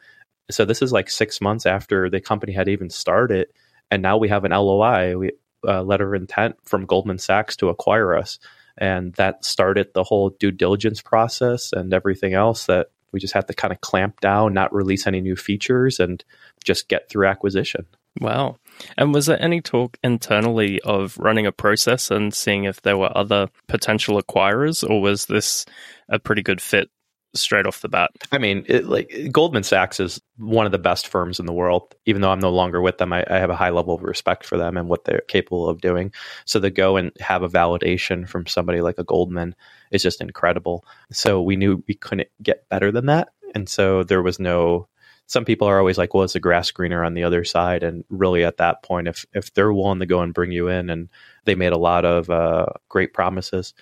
So 0.49 0.65
this 0.65 0.81
is 0.81 0.91
like 0.91 1.09
six 1.09 1.41
months 1.41 1.65
after 1.65 2.09
the 2.09 2.21
company 2.21 2.53
had 2.53 2.69
even 2.69 2.89
started, 2.89 3.47
and 3.91 4.01
now 4.01 4.17
we 4.17 4.29
have 4.29 4.45
an 4.45 4.51
LOI, 4.51 5.29
uh, 5.67 5.83
letter 5.83 6.13
of 6.13 6.21
intent 6.21 6.55
from 6.63 6.85
Goldman 6.85 7.17
Sachs 7.17 7.57
to 7.57 7.69
acquire 7.69 8.15
us, 8.15 8.39
and 8.77 9.13
that 9.15 9.43
started 9.43 9.89
the 9.93 10.03
whole 10.03 10.29
due 10.29 10.51
diligence 10.51 11.01
process 11.01 11.73
and 11.73 11.93
everything 11.93 12.33
else 12.33 12.65
that 12.67 12.87
we 13.11 13.19
just 13.19 13.33
had 13.33 13.47
to 13.47 13.53
kind 13.53 13.73
of 13.73 13.81
clamp 13.81 14.21
down, 14.21 14.53
not 14.53 14.73
release 14.73 15.07
any 15.07 15.19
new 15.19 15.35
features, 15.35 15.99
and 15.99 16.23
just 16.63 16.87
get 16.87 17.09
through 17.09 17.27
acquisition. 17.27 17.85
Wow. 18.19 18.57
And 18.97 19.13
was 19.13 19.25
there 19.25 19.41
any 19.41 19.61
talk 19.61 19.97
internally 20.03 20.79
of 20.81 21.17
running 21.17 21.45
a 21.45 21.51
process 21.51 22.11
and 22.11 22.33
seeing 22.33 22.65
if 22.65 22.81
there 22.81 22.97
were 22.97 23.15
other 23.15 23.47
potential 23.67 24.21
acquirers, 24.21 24.87
or 24.87 25.01
was 25.01 25.25
this 25.25 25.65
a 26.09 26.19
pretty 26.19 26.41
good 26.41 26.61
fit 26.61 26.89
straight 27.37 27.65
off 27.65 27.81
the 27.81 27.89
bat. 27.89 28.11
I 28.31 28.37
mean, 28.37 28.65
it, 28.67 28.85
like 28.85 29.13
Goldman 29.31 29.63
Sachs 29.63 29.99
is 29.99 30.21
one 30.37 30.65
of 30.65 30.71
the 30.71 30.77
best 30.77 31.07
firms 31.07 31.39
in 31.39 31.45
the 31.45 31.53
world. 31.53 31.95
Even 32.05 32.21
though 32.21 32.31
I'm 32.31 32.39
no 32.39 32.49
longer 32.49 32.81
with 32.81 32.97
them, 32.97 33.13
I, 33.13 33.23
I, 33.29 33.37
have 33.37 33.49
a 33.49 33.55
high 33.55 33.69
level 33.69 33.93
of 33.93 34.03
respect 34.03 34.45
for 34.45 34.57
them 34.57 34.77
and 34.77 34.87
what 34.87 35.05
they're 35.05 35.23
capable 35.27 35.67
of 35.67 35.81
doing. 35.81 36.13
So 36.45 36.59
to 36.59 36.69
go 36.69 36.97
and 36.97 37.11
have 37.19 37.43
a 37.43 37.49
validation 37.49 38.27
from 38.27 38.47
somebody 38.47 38.81
like 38.81 38.97
a 38.97 39.03
Goldman 39.03 39.55
is 39.91 40.03
just 40.03 40.21
incredible. 40.21 40.85
So 41.11 41.41
we 41.41 41.55
knew 41.55 41.83
we 41.87 41.95
couldn't 41.95 42.29
get 42.41 42.67
better 42.69 42.91
than 42.91 43.07
that, 43.07 43.29
and 43.55 43.69
so 43.69 44.03
there 44.03 44.23
was 44.23 44.39
no. 44.39 44.87
Some 45.27 45.45
people 45.45 45.67
are 45.67 45.77
always 45.77 45.97
like, 45.97 46.13
"Well, 46.13 46.23
it's 46.23 46.35
a 46.35 46.39
grass 46.39 46.71
greener 46.71 47.03
on 47.03 47.13
the 47.13 47.23
other 47.23 47.43
side," 47.43 47.83
and 47.83 48.03
really, 48.09 48.43
at 48.43 48.57
that 48.57 48.81
point, 48.83 49.07
if 49.07 49.25
if 49.33 49.53
they're 49.53 49.73
willing 49.73 49.99
to 49.99 50.05
go 50.05 50.21
and 50.21 50.33
bring 50.33 50.51
you 50.51 50.67
in, 50.69 50.89
and 50.89 51.09
they 51.45 51.55
made 51.55 51.73
a 51.73 51.77
lot 51.77 52.05
of 52.05 52.29
uh, 52.29 52.67
great 52.89 53.13
promises 53.13 53.73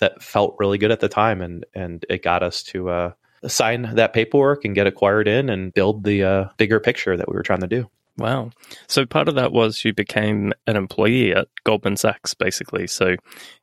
that 0.00 0.22
felt 0.22 0.56
really 0.58 0.78
good 0.78 0.92
at 0.92 1.00
the 1.00 1.08
time, 1.08 1.40
and 1.40 1.66
and 1.74 2.06
it 2.08 2.22
got 2.22 2.42
us 2.42 2.62
to 2.62 2.88
uh, 2.88 3.12
sign 3.46 3.94
that 3.94 4.12
paperwork 4.12 4.64
and 4.64 4.74
get 4.74 4.86
acquired 4.86 5.28
in 5.28 5.48
and 5.48 5.74
build 5.74 6.04
the 6.04 6.22
uh, 6.22 6.44
bigger 6.56 6.80
picture 6.80 7.16
that 7.16 7.28
we 7.28 7.34
were 7.34 7.42
trying 7.42 7.60
to 7.60 7.66
do. 7.66 7.90
Wow. 8.18 8.50
So 8.88 9.06
part 9.06 9.28
of 9.28 9.36
that 9.36 9.52
was 9.52 9.84
you 9.84 9.94
became 9.94 10.52
an 10.66 10.76
employee 10.76 11.34
at 11.34 11.48
Goldman 11.64 11.96
Sachs, 11.96 12.34
basically. 12.34 12.86
So 12.86 13.16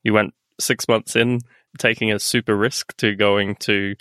you 0.04 0.14
went 0.14 0.34
six 0.60 0.88
months 0.88 1.16
in, 1.16 1.40
taking 1.78 2.12
a 2.12 2.20
super 2.20 2.58
risk 2.58 2.96
to 2.98 3.16
going 3.16 3.56
to 3.58 3.96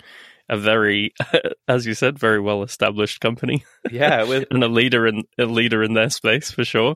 a 0.49 0.57
very, 0.57 1.13
as 1.67 1.85
you 1.85 1.93
said, 1.93 2.17
very 2.17 2.39
well 2.39 2.63
established 2.63 3.21
company. 3.21 3.63
Yeah, 3.91 4.23
and 4.51 4.63
a 4.63 4.67
leader 4.67 5.07
in 5.07 5.23
a 5.37 5.45
leader 5.45 5.83
in 5.83 5.93
their 5.93 6.09
space 6.09 6.51
for 6.51 6.65
sure. 6.65 6.95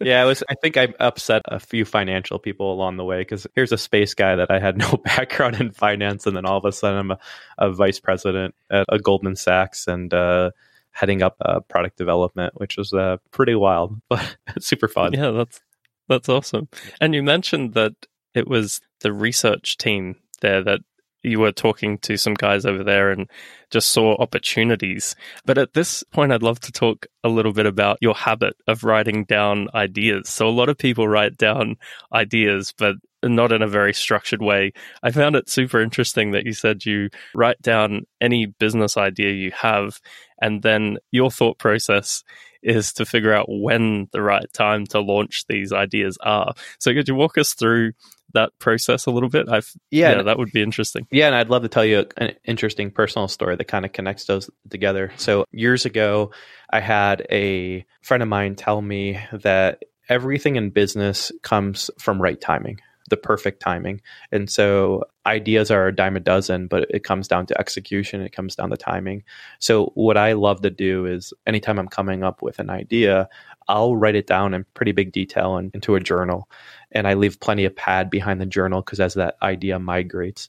yeah, 0.00 0.22
it 0.22 0.26
was. 0.26 0.42
I 0.50 0.54
think 0.54 0.76
I 0.76 0.88
upset 0.98 1.42
a 1.46 1.60
few 1.60 1.84
financial 1.84 2.38
people 2.38 2.72
along 2.72 2.96
the 2.96 3.04
way 3.04 3.20
because 3.20 3.46
here's 3.54 3.72
a 3.72 3.78
space 3.78 4.14
guy 4.14 4.36
that 4.36 4.50
I 4.50 4.58
had 4.58 4.76
no 4.76 4.96
background 5.04 5.60
in 5.60 5.70
finance, 5.70 6.26
and 6.26 6.36
then 6.36 6.44
all 6.44 6.58
of 6.58 6.64
a 6.64 6.72
sudden 6.72 6.98
I'm 6.98 7.10
a, 7.12 7.18
a 7.58 7.72
vice 7.72 8.00
president 8.00 8.54
at 8.70 8.86
a 8.88 8.98
Goldman 8.98 9.36
Sachs 9.36 9.86
and. 9.86 10.12
Uh, 10.12 10.50
heading 10.92 11.22
up 11.22 11.36
uh, 11.40 11.60
product 11.60 11.96
development, 11.96 12.52
which 12.56 12.76
was 12.76 12.92
uh, 12.92 13.16
pretty 13.30 13.54
wild, 13.54 13.96
but 14.08 14.36
super 14.58 14.88
fun. 14.88 15.12
Yeah, 15.12 15.30
that's 15.30 15.60
that's 16.08 16.28
awesome. 16.28 16.68
And 17.00 17.14
you 17.14 17.22
mentioned 17.22 17.74
that 17.74 17.92
it 18.34 18.48
was 18.48 18.80
the 19.00 19.12
research 19.12 19.76
team 19.76 20.16
there 20.40 20.62
that 20.64 20.80
you 21.22 21.40
were 21.40 21.52
talking 21.52 21.98
to 21.98 22.16
some 22.16 22.34
guys 22.34 22.64
over 22.64 22.82
there 22.82 23.10
and 23.10 23.28
just 23.70 23.90
saw 23.90 24.16
opportunities. 24.16 25.14
But 25.44 25.58
at 25.58 25.74
this 25.74 26.02
point, 26.02 26.32
I'd 26.32 26.42
love 26.42 26.60
to 26.60 26.72
talk 26.72 27.06
a 27.22 27.28
little 27.28 27.52
bit 27.52 27.66
about 27.66 27.98
your 28.00 28.14
habit 28.14 28.54
of 28.66 28.84
writing 28.84 29.24
down 29.24 29.68
ideas. 29.74 30.28
So 30.28 30.48
a 30.48 30.50
lot 30.50 30.68
of 30.68 30.78
people 30.78 31.06
write 31.06 31.36
down 31.36 31.76
ideas, 32.12 32.74
but 32.76 32.96
not 33.22 33.52
in 33.52 33.62
a 33.62 33.68
very 33.68 33.92
structured 33.92 34.40
way. 34.40 34.72
I 35.02 35.10
found 35.10 35.36
it 35.36 35.50
super 35.50 35.80
interesting 35.80 36.30
that 36.32 36.46
you 36.46 36.52
said 36.52 36.86
you 36.86 37.10
write 37.34 37.60
down 37.60 38.06
any 38.20 38.46
business 38.46 38.96
idea 38.96 39.32
you 39.32 39.52
have, 39.52 40.00
and 40.40 40.62
then 40.62 40.98
your 41.10 41.30
thought 41.30 41.58
process 41.58 42.24
is 42.62 42.92
to 42.94 43.06
figure 43.06 43.32
out 43.32 43.46
when 43.48 44.08
the 44.12 44.22
right 44.22 44.50
time 44.52 44.86
to 44.86 45.00
launch 45.00 45.44
these 45.48 45.72
ideas 45.72 46.18
are. 46.22 46.54
So 46.78 46.92
could 46.92 47.08
you 47.08 47.14
walk 47.14 47.38
us 47.38 47.54
through 47.54 47.92
that 48.34 48.50
process 48.58 49.06
a 49.06 49.10
little 49.10 49.28
bit? 49.28 49.48
I've, 49.48 49.70
yeah, 49.90 50.16
yeah, 50.16 50.22
that 50.22 50.38
would 50.38 50.52
be 50.52 50.62
interesting. 50.62 51.06
Yeah, 51.10 51.26
and 51.26 51.34
I'd 51.34 51.50
love 51.50 51.62
to 51.62 51.68
tell 51.68 51.84
you 51.84 52.06
an 52.16 52.32
interesting 52.44 52.90
personal 52.90 53.28
story 53.28 53.56
that 53.56 53.64
kind 53.64 53.84
of 53.84 53.92
connects 53.92 54.24
those 54.24 54.50
together. 54.68 55.12
So 55.16 55.44
years 55.52 55.84
ago, 55.86 56.32
I 56.70 56.80
had 56.80 57.26
a 57.30 57.84
friend 58.02 58.22
of 58.22 58.28
mine 58.28 58.56
tell 58.56 58.80
me 58.80 59.20
that 59.32 59.82
everything 60.08 60.56
in 60.56 60.70
business 60.70 61.32
comes 61.42 61.90
from 61.98 62.20
right 62.20 62.40
timing 62.40 62.80
the 63.10 63.16
perfect 63.16 63.60
timing. 63.60 64.00
And 64.32 64.48
so 64.48 65.04
ideas 65.26 65.70
are 65.70 65.88
a 65.88 65.94
dime 65.94 66.16
a 66.16 66.20
dozen, 66.20 66.66
but 66.66 66.86
it 66.90 67.04
comes 67.04 67.28
down 67.28 67.46
to 67.46 67.60
execution, 67.60 68.20
it 68.20 68.32
comes 68.32 68.56
down 68.56 68.70
to 68.70 68.76
timing. 68.76 69.22
So 69.58 69.92
what 69.94 70.16
I 70.16 70.32
love 70.32 70.62
to 70.62 70.70
do 70.70 71.06
is 71.06 71.32
anytime 71.46 71.78
I'm 71.78 71.88
coming 71.88 72.22
up 72.22 72.42
with 72.42 72.58
an 72.58 72.70
idea, 72.70 73.28
I'll 73.68 73.96
write 73.96 74.16
it 74.16 74.26
down 74.26 74.54
in 74.54 74.64
pretty 74.74 74.92
big 74.92 75.12
detail 75.12 75.56
and 75.56 75.70
into 75.74 75.94
a 75.94 76.00
journal. 76.00 76.48
And 76.92 77.06
I 77.06 77.14
leave 77.14 77.38
plenty 77.40 77.64
of 77.64 77.76
pad 77.76 78.10
behind 78.10 78.40
the 78.40 78.46
journal 78.46 78.82
because 78.82 78.98
as 78.98 79.14
that 79.14 79.36
idea 79.42 79.78
migrates, 79.78 80.48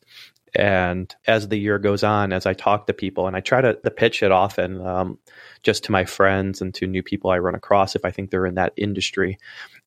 and 0.54 1.14
as 1.28 1.48
the 1.48 1.58
year 1.58 1.80
goes 1.80 2.04
on, 2.04 2.34
as 2.34 2.46
I 2.46 2.54
talk 2.54 2.88
to 2.88 2.94
people, 2.94 3.28
and 3.28 3.36
I 3.36 3.40
try 3.40 3.62
to, 3.62 3.74
to 3.74 3.92
pitch 3.92 4.22
it 4.22 4.32
often 4.32 4.86
um, 4.86 5.18
just 5.64 5.86
to 5.86 5.92
my 5.92 6.04
friends 6.04 6.62
and 6.62 6.74
to 6.76 6.88
new 6.88 7.04
people 7.04 7.30
I 7.30 7.40
run 7.40 7.56
across 7.56 7.96
if 7.96 8.04
I 8.04 8.12
think 8.12 8.32
they're 8.32 8.46
in 8.46 8.56
that 8.56 8.74
industry, 8.76 9.38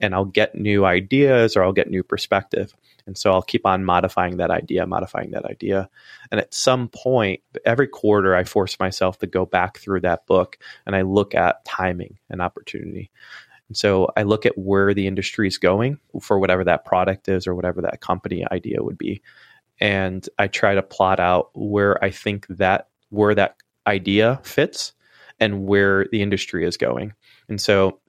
and 0.00 0.14
I'll 0.14 0.24
get 0.24 0.54
new 0.54 0.84
ideas 0.84 1.56
or 1.56 1.62
I'll 1.62 1.72
get 1.72 1.90
new 1.90 2.02
perspective. 2.02 2.74
And 3.06 3.18
so 3.18 3.32
I'll 3.32 3.42
keep 3.42 3.66
on 3.66 3.84
modifying 3.84 4.38
that 4.38 4.50
idea, 4.50 4.86
modifying 4.86 5.32
that 5.32 5.44
idea. 5.44 5.90
And 6.30 6.40
at 6.40 6.54
some 6.54 6.88
point, 6.88 7.40
every 7.66 7.86
quarter, 7.86 8.34
I 8.34 8.44
force 8.44 8.80
myself 8.80 9.18
to 9.18 9.26
go 9.26 9.44
back 9.44 9.76
through 9.76 10.00
that 10.00 10.26
book 10.26 10.58
and 10.86 10.96
I 10.96 11.02
look 11.02 11.34
at 11.34 11.64
timing 11.66 12.18
and 12.30 12.40
opportunity. 12.40 13.10
And 13.68 13.76
so 13.76 14.10
I 14.16 14.22
look 14.22 14.46
at 14.46 14.56
where 14.56 14.94
the 14.94 15.06
industry 15.06 15.48
is 15.48 15.58
going 15.58 15.98
for 16.20 16.38
whatever 16.38 16.64
that 16.64 16.84
product 16.84 17.28
is 17.28 17.46
or 17.46 17.54
whatever 17.54 17.82
that 17.82 18.00
company 18.00 18.46
idea 18.50 18.82
would 18.82 18.98
be 18.98 19.22
and 19.80 20.26
I 20.38 20.48
try 20.48 20.74
to 20.74 20.82
plot 20.82 21.20
out 21.20 21.50
where 21.54 22.02
I 22.02 22.10
think 22.10 22.46
that 22.48 22.88
where 23.10 23.34
that 23.34 23.56
idea 23.86 24.40
fits 24.42 24.92
and 25.40 25.66
where 25.66 26.06
the 26.10 26.22
industry 26.22 26.66
is 26.66 26.76
going. 26.76 27.12
And 27.48 27.60
so 27.60 28.00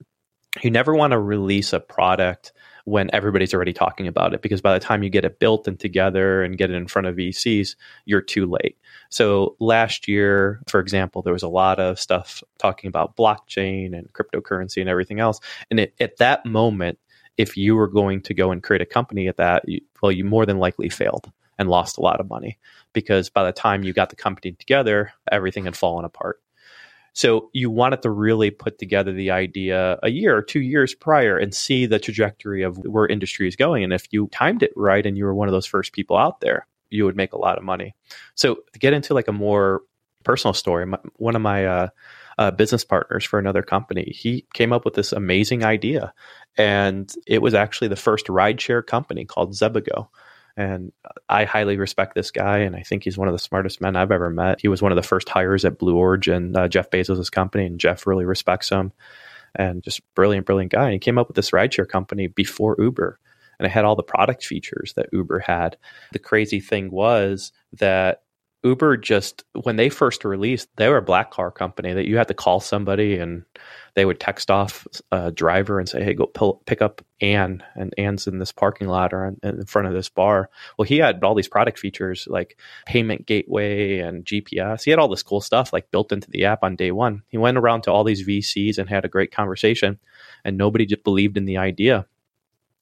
you 0.62 0.70
never 0.70 0.94
want 0.94 1.12
to 1.12 1.18
release 1.18 1.72
a 1.72 1.80
product 1.80 2.52
when 2.84 3.10
everybody's 3.12 3.52
already 3.52 3.72
talking 3.72 4.06
about 4.06 4.32
it 4.32 4.42
because 4.42 4.60
by 4.60 4.72
the 4.72 4.84
time 4.84 5.02
you 5.02 5.10
get 5.10 5.24
it 5.24 5.40
built 5.40 5.66
and 5.66 5.78
together 5.78 6.44
and 6.44 6.56
get 6.56 6.70
it 6.70 6.74
in 6.74 6.86
front 6.86 7.08
of 7.08 7.16
VCs, 7.16 7.74
you're 8.04 8.20
too 8.20 8.46
late. 8.46 8.78
So 9.10 9.56
last 9.58 10.06
year, 10.06 10.60
for 10.68 10.78
example, 10.78 11.20
there 11.20 11.32
was 11.32 11.42
a 11.42 11.48
lot 11.48 11.80
of 11.80 11.98
stuff 11.98 12.44
talking 12.58 12.86
about 12.86 13.16
blockchain 13.16 13.92
and 13.92 14.12
cryptocurrency 14.12 14.80
and 14.80 14.88
everything 14.88 15.18
else. 15.18 15.40
And 15.68 15.80
it, 15.80 15.94
at 15.98 16.18
that 16.18 16.46
moment, 16.46 17.00
if 17.36 17.56
you 17.56 17.74
were 17.74 17.88
going 17.88 18.22
to 18.22 18.34
go 18.34 18.52
and 18.52 18.62
create 18.62 18.82
a 18.82 18.86
company 18.86 19.26
at 19.26 19.36
that, 19.36 19.68
you, 19.68 19.80
well, 20.00 20.12
you 20.12 20.24
more 20.24 20.46
than 20.46 20.58
likely 20.58 20.88
failed 20.88 21.30
and 21.58 21.68
lost 21.68 21.98
a 21.98 22.02
lot 22.02 22.20
of 22.20 22.28
money 22.28 22.58
because 22.92 23.30
by 23.30 23.44
the 23.44 23.52
time 23.52 23.82
you 23.82 23.92
got 23.92 24.10
the 24.10 24.16
company 24.16 24.52
together, 24.52 25.12
everything 25.30 25.64
had 25.64 25.76
fallen 25.76 26.04
apart. 26.04 26.40
So 27.12 27.48
you 27.54 27.70
wanted 27.70 28.02
to 28.02 28.10
really 28.10 28.50
put 28.50 28.78
together 28.78 29.10
the 29.10 29.30
idea 29.30 29.98
a 30.02 30.10
year 30.10 30.36
or 30.36 30.42
two 30.42 30.60
years 30.60 30.94
prior 30.94 31.38
and 31.38 31.54
see 31.54 31.86
the 31.86 31.98
trajectory 31.98 32.62
of 32.62 32.76
where 32.76 33.06
industry 33.06 33.48
is 33.48 33.56
going. 33.56 33.84
And 33.84 33.92
if 33.94 34.06
you 34.10 34.28
timed 34.28 34.62
it 34.62 34.72
right 34.76 35.04
and 35.04 35.16
you 35.16 35.24
were 35.24 35.34
one 35.34 35.48
of 35.48 35.52
those 35.52 35.64
first 35.64 35.94
people 35.94 36.18
out 36.18 36.40
there, 36.40 36.66
you 36.90 37.06
would 37.06 37.16
make 37.16 37.32
a 37.32 37.38
lot 37.38 37.56
of 37.56 37.64
money. 37.64 37.94
So 38.34 38.58
to 38.72 38.78
get 38.78 38.92
into 38.92 39.14
like 39.14 39.28
a 39.28 39.32
more 39.32 39.80
personal 40.24 40.52
story, 40.52 40.84
my, 40.84 40.98
one 41.14 41.36
of 41.36 41.40
my 41.40 41.64
uh, 41.64 41.88
uh, 42.36 42.50
business 42.50 42.84
partners 42.84 43.24
for 43.24 43.38
another 43.38 43.62
company, 43.62 44.12
he 44.14 44.46
came 44.52 44.72
up 44.72 44.84
with 44.84 44.94
this 44.94 45.12
amazing 45.12 45.64
idea, 45.64 46.12
and 46.58 47.12
it 47.26 47.40
was 47.40 47.54
actually 47.54 47.88
the 47.88 47.96
first 47.96 48.26
rideshare 48.26 48.86
company 48.86 49.24
called 49.24 49.54
Zebago. 49.54 50.08
And 50.56 50.92
I 51.28 51.44
highly 51.44 51.76
respect 51.76 52.14
this 52.14 52.30
guy, 52.30 52.58
and 52.58 52.74
I 52.74 52.82
think 52.82 53.04
he's 53.04 53.18
one 53.18 53.28
of 53.28 53.34
the 53.34 53.38
smartest 53.38 53.80
men 53.80 53.94
I've 53.94 54.10
ever 54.10 54.30
met. 54.30 54.60
He 54.60 54.68
was 54.68 54.80
one 54.80 54.90
of 54.90 54.96
the 54.96 55.02
first 55.02 55.28
hires 55.28 55.64
at 55.66 55.78
Blue 55.78 55.96
Origin, 55.96 56.56
uh, 56.56 56.66
Jeff 56.66 56.90
Bezos' 56.90 57.30
company, 57.30 57.66
and 57.66 57.78
Jeff 57.78 58.06
really 58.06 58.24
respects 58.24 58.70
him. 58.70 58.92
And 59.54 59.82
just 59.82 60.00
brilliant, 60.14 60.46
brilliant 60.46 60.72
guy. 60.72 60.84
And 60.84 60.92
he 60.94 60.98
came 60.98 61.18
up 61.18 61.28
with 61.28 61.36
this 61.36 61.50
rideshare 61.50 61.88
company 61.88 62.26
before 62.26 62.76
Uber, 62.78 63.18
and 63.58 63.66
it 63.66 63.70
had 63.70 63.84
all 63.84 63.96
the 63.96 64.02
product 64.02 64.44
features 64.44 64.94
that 64.96 65.08
Uber 65.12 65.40
had. 65.40 65.76
The 66.12 66.18
crazy 66.18 66.60
thing 66.60 66.90
was 66.90 67.52
that 67.74 68.22
Uber 68.66 68.96
just 68.96 69.44
when 69.62 69.76
they 69.76 69.88
first 69.88 70.24
released, 70.24 70.68
they 70.76 70.88
were 70.88 70.96
a 70.96 71.02
black 71.02 71.30
car 71.30 71.50
company 71.50 71.92
that 71.92 72.06
you 72.06 72.16
had 72.16 72.28
to 72.28 72.34
call 72.34 72.60
somebody 72.60 73.18
and 73.18 73.44
they 73.94 74.04
would 74.04 74.20
text 74.20 74.50
off 74.50 74.86
a 75.10 75.32
driver 75.32 75.78
and 75.78 75.88
say, 75.88 76.02
"Hey, 76.04 76.14
go 76.14 76.26
pull, 76.26 76.62
pick 76.66 76.82
up 76.82 77.02
Anne," 77.20 77.62
and 77.74 77.94
Anne's 77.96 78.26
in 78.26 78.38
this 78.38 78.52
parking 78.52 78.88
lot 78.88 79.14
or 79.14 79.24
in, 79.24 79.38
in 79.42 79.64
front 79.64 79.88
of 79.88 79.94
this 79.94 80.08
bar. 80.08 80.50
Well, 80.76 80.84
he 80.84 80.98
had 80.98 81.24
all 81.24 81.34
these 81.34 81.48
product 81.48 81.78
features 81.78 82.28
like 82.30 82.58
payment 82.84 83.26
gateway 83.26 84.00
and 84.00 84.24
GPS. 84.24 84.84
He 84.84 84.90
had 84.90 85.00
all 85.00 85.08
this 85.08 85.22
cool 85.22 85.40
stuff 85.40 85.72
like 85.72 85.90
built 85.90 86.12
into 86.12 86.30
the 86.30 86.44
app 86.44 86.62
on 86.62 86.76
day 86.76 86.90
one. 86.90 87.22
He 87.28 87.38
went 87.38 87.56
around 87.56 87.82
to 87.82 87.92
all 87.92 88.04
these 88.04 88.26
VCs 88.26 88.78
and 88.78 88.88
had 88.88 89.04
a 89.04 89.08
great 89.08 89.32
conversation, 89.32 89.98
and 90.44 90.58
nobody 90.58 90.84
just 90.86 91.04
believed 91.04 91.36
in 91.36 91.46
the 91.46 91.56
idea. 91.56 92.06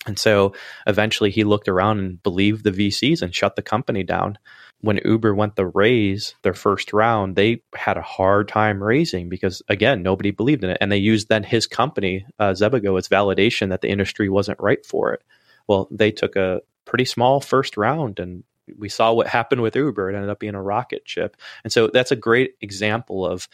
And 0.06 0.18
so 0.18 0.54
eventually 0.86 1.30
he 1.30 1.44
looked 1.44 1.68
around 1.68 1.98
and 1.98 2.22
believed 2.22 2.64
the 2.64 2.70
VCs 2.70 3.22
and 3.22 3.34
shut 3.34 3.56
the 3.56 3.62
company 3.62 4.02
down 4.02 4.38
when 4.84 5.00
Uber 5.02 5.34
went 5.34 5.56
to 5.56 5.64
raise 5.64 6.34
their 6.42 6.52
first 6.52 6.92
round, 6.92 7.36
they 7.36 7.62
had 7.74 7.96
a 7.96 8.02
hard 8.02 8.48
time 8.48 8.82
raising 8.82 9.30
because 9.30 9.62
again, 9.68 10.02
nobody 10.02 10.30
believed 10.30 10.62
in 10.62 10.68
it, 10.68 10.78
and 10.78 10.92
they 10.92 10.98
used 10.98 11.30
then 11.30 11.42
his 11.42 11.66
company, 11.66 12.26
uh, 12.38 12.50
Zebago, 12.50 12.98
as 12.98 13.08
validation 13.08 13.70
that 13.70 13.80
the 13.80 13.88
industry 13.88 14.28
wasn't 14.28 14.60
right 14.60 14.84
for 14.84 15.14
it. 15.14 15.22
Well, 15.66 15.88
they 15.90 16.10
took 16.10 16.36
a 16.36 16.60
pretty 16.84 17.06
small 17.06 17.40
first 17.40 17.78
round, 17.78 18.20
and 18.20 18.44
we 18.76 18.90
saw 18.90 19.10
what 19.14 19.26
happened 19.26 19.62
with 19.62 19.74
Uber. 19.74 20.10
It 20.10 20.16
ended 20.16 20.28
up 20.28 20.38
being 20.38 20.54
a 20.54 20.62
rocket 20.62 21.08
ship, 21.08 21.38
and 21.64 21.72
so 21.72 21.86
that's 21.88 22.12
a 22.12 22.16
great 22.16 22.56
example 22.60 23.26
of 23.26 23.48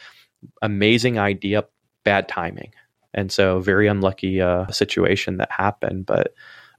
amazing 0.61 1.17
idea, 1.17 1.63
bad 2.03 2.27
timing, 2.27 2.73
and 3.13 3.31
so 3.31 3.59
very 3.59 3.87
unlucky 3.87 4.41
uh, 4.41 4.67
situation 4.67 5.37
that 5.37 5.51
happened, 5.51 6.05
but 6.05 6.33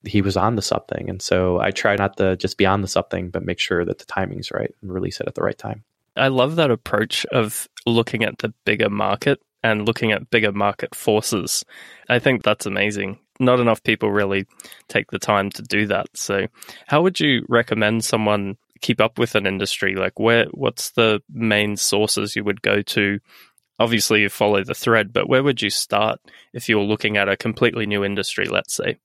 he 0.05 0.23
was 0.23 0.37
on 0.37 0.57
to 0.57 0.63
something. 0.63 1.09
And 1.09 1.23
so 1.23 1.61
I 1.61 1.71
try 1.71 1.97
not 1.97 2.17
to 2.17 2.37
just 2.37 2.59
be 2.59 2.67
on 2.67 2.81
to 2.81 2.89
something, 2.89 3.31
but 3.31 3.45
make 3.45 3.59
sure 3.59 3.85
that 3.85 3.99
the 3.99 4.05
timing's 4.05 4.51
right 4.51 4.75
and 4.83 4.93
release 4.93 5.21
it 5.21 5.29
at 5.29 5.35
the 5.35 5.43
right 5.43 5.57
time. 5.57 5.85
I 6.17 6.29
love 6.29 6.57
that 6.57 6.71
approach 6.71 7.25
of 7.27 7.69
looking 7.87 8.25
at 8.25 8.39
the 8.39 8.53
bigger 8.65 8.91
market 8.91 9.41
and 9.63 9.87
looking 9.87 10.13
at 10.13 10.31
bigger 10.31 10.53
market 10.53 10.95
forces. 10.95 11.65
I 12.09 12.19
think 12.19 12.43
that's 12.43 12.67
amazing. 12.67 13.19
Not 13.41 13.61
enough 13.61 13.83
people 13.83 14.11
really 14.11 14.47
take 14.89 15.11
the 15.11 15.19
time 15.19 15.51
to 15.51 15.63
do 15.63 15.87
that. 15.87 16.09
So, 16.15 16.47
how 16.87 17.03
would 17.03 17.19
you 17.19 17.47
recommend 17.49 18.05
someone 18.05 18.57
keep 18.81 19.01
up 19.01 19.19
with 19.19 19.35
an 19.35 19.47
industry? 19.47 19.95
Like, 19.95 20.19
where, 20.19 20.47
what's 20.51 20.91
the 20.91 21.23
main 21.33 21.77
sources 21.77 22.37
you 22.37 22.45
would 22.45 22.63
go 22.63 22.83
to? 22.83 23.21
Obviously, 23.79 24.23
you 24.23 24.29
follow 24.29 24.63
the 24.63 24.75
thread, 24.75 25.13
but 25.13 25.29
where 25.29 25.43
would 25.43 25.63
you 25.63 25.71
start 25.71 26.21
if 26.53 26.69
you 26.69 26.79
were 26.79 26.85
looking 26.85 27.17
at 27.17 27.29
a 27.29 27.37
completely 27.37 27.87
new 27.87 28.05
industry, 28.05 28.47
let's 28.47 28.75
say? 28.75 28.99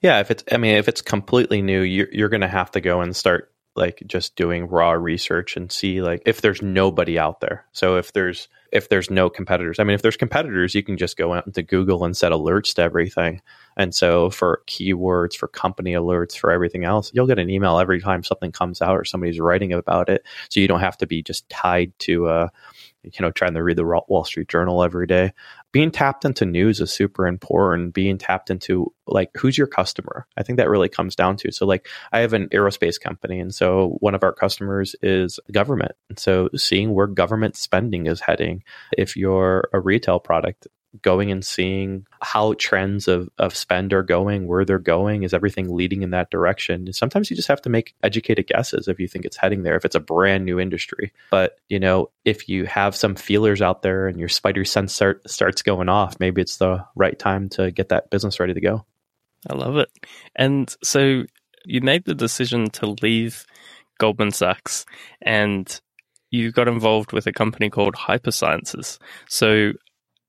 Yeah, 0.00 0.20
if 0.20 0.30
it's 0.30 0.44
I 0.52 0.56
mean 0.56 0.76
if 0.76 0.88
it's 0.88 1.02
completely 1.02 1.62
new, 1.62 1.82
you're 1.82 2.12
you're 2.12 2.28
going 2.28 2.42
to 2.42 2.48
have 2.48 2.70
to 2.72 2.80
go 2.80 3.00
and 3.00 3.14
start 3.16 3.52
like 3.74 4.02
just 4.06 4.36
doing 4.36 4.66
raw 4.66 4.90
research 4.90 5.56
and 5.56 5.72
see 5.72 6.02
like 6.02 6.22
if 6.26 6.42
there's 6.42 6.60
nobody 6.60 7.18
out 7.18 7.40
there. 7.40 7.64
So 7.72 7.96
if 7.96 8.12
there's 8.12 8.48
if 8.70 8.88
there's 8.88 9.10
no 9.10 9.30
competitors. 9.30 9.78
I 9.78 9.84
mean 9.84 9.94
if 9.94 10.02
there's 10.02 10.16
competitors, 10.16 10.74
you 10.74 10.82
can 10.82 10.98
just 10.98 11.16
go 11.16 11.32
out 11.32 11.46
into 11.46 11.62
Google 11.62 12.04
and 12.04 12.16
set 12.16 12.32
alerts 12.32 12.74
to 12.74 12.82
everything. 12.82 13.40
And 13.76 13.94
so 13.94 14.28
for 14.28 14.62
keywords, 14.66 15.34
for 15.34 15.48
company 15.48 15.92
alerts, 15.92 16.36
for 16.36 16.50
everything 16.50 16.84
else, 16.84 17.10
you'll 17.14 17.26
get 17.26 17.38
an 17.38 17.48
email 17.48 17.78
every 17.78 18.00
time 18.00 18.22
something 18.22 18.52
comes 18.52 18.82
out 18.82 18.96
or 18.96 19.04
somebody's 19.04 19.40
writing 19.40 19.72
about 19.72 20.10
it. 20.10 20.22
So 20.50 20.60
you 20.60 20.68
don't 20.68 20.80
have 20.80 20.98
to 20.98 21.06
be 21.06 21.22
just 21.22 21.48
tied 21.48 21.98
to 22.00 22.26
uh 22.26 22.48
you 23.02 23.10
know 23.20 23.30
trying 23.30 23.54
to 23.54 23.62
read 23.62 23.76
the 23.76 23.84
Wall 23.84 24.24
Street 24.24 24.48
Journal 24.48 24.82
every 24.82 25.06
day. 25.06 25.32
Being 25.72 25.90
tapped 25.90 26.24
into 26.24 26.44
news 26.44 26.80
is 26.80 26.92
super 26.92 27.26
important. 27.26 27.94
Being 27.94 28.18
tapped 28.18 28.50
into 28.50 28.92
like 29.06 29.30
who's 29.36 29.58
your 29.58 29.66
customer? 29.66 30.26
I 30.36 30.42
think 30.42 30.58
that 30.58 30.68
really 30.68 30.88
comes 30.88 31.16
down 31.16 31.36
to 31.38 31.52
so 31.52 31.66
like 31.66 31.88
i 32.12 32.20
have 32.20 32.32
an 32.32 32.48
aerospace 32.48 33.00
company 33.00 33.40
and 33.40 33.54
so 33.54 33.96
one 34.00 34.14
of 34.14 34.22
our 34.22 34.32
customers 34.32 34.94
is 35.02 35.40
government. 35.50 35.92
And 36.08 36.18
so 36.18 36.48
seeing 36.56 36.94
where 36.94 37.06
government 37.06 37.56
spending 37.56 38.06
is 38.06 38.20
heading 38.20 38.62
if 38.96 39.16
you're 39.16 39.68
a 39.72 39.80
retail 39.80 40.20
product 40.20 40.68
going 41.00 41.30
and 41.30 41.44
seeing 41.44 42.06
how 42.20 42.54
trends 42.58 43.08
of, 43.08 43.28
of 43.38 43.56
spend 43.56 43.92
are 43.94 44.02
going, 44.02 44.46
where 44.46 44.64
they're 44.64 44.78
going, 44.78 45.22
is 45.22 45.32
everything 45.32 45.74
leading 45.74 46.02
in 46.02 46.10
that 46.10 46.30
direction? 46.30 46.92
Sometimes 46.92 47.30
you 47.30 47.36
just 47.36 47.48
have 47.48 47.62
to 47.62 47.70
make 47.70 47.94
educated 48.02 48.46
guesses 48.46 48.88
if 48.88 49.00
you 49.00 49.08
think 49.08 49.24
it's 49.24 49.36
heading 49.36 49.62
there, 49.62 49.76
if 49.76 49.84
it's 49.84 49.94
a 49.94 50.00
brand 50.00 50.44
new 50.44 50.60
industry. 50.60 51.12
But, 51.30 51.58
you 51.68 51.80
know, 51.80 52.10
if 52.24 52.48
you 52.48 52.66
have 52.66 52.94
some 52.94 53.14
feelers 53.14 53.62
out 53.62 53.82
there 53.82 54.06
and 54.06 54.18
your 54.18 54.28
spider 54.28 54.64
sense 54.64 54.92
start, 54.92 55.28
starts 55.30 55.62
going 55.62 55.88
off, 55.88 56.20
maybe 56.20 56.42
it's 56.42 56.58
the 56.58 56.84
right 56.94 57.18
time 57.18 57.48
to 57.50 57.70
get 57.70 57.88
that 57.88 58.10
business 58.10 58.38
ready 58.38 58.54
to 58.54 58.60
go. 58.60 58.84
I 59.48 59.54
love 59.54 59.76
it. 59.76 59.88
And 60.36 60.74
so 60.84 61.24
you 61.64 61.80
made 61.80 62.04
the 62.04 62.14
decision 62.14 62.70
to 62.70 62.96
leave 63.02 63.46
Goldman 63.98 64.32
Sachs 64.32 64.84
and 65.20 65.80
you 66.30 66.50
got 66.50 66.66
involved 66.66 67.12
with 67.12 67.26
a 67.26 67.32
company 67.32 67.70
called 67.70 67.94
Hypersciences. 67.94 68.98
So 69.28 69.72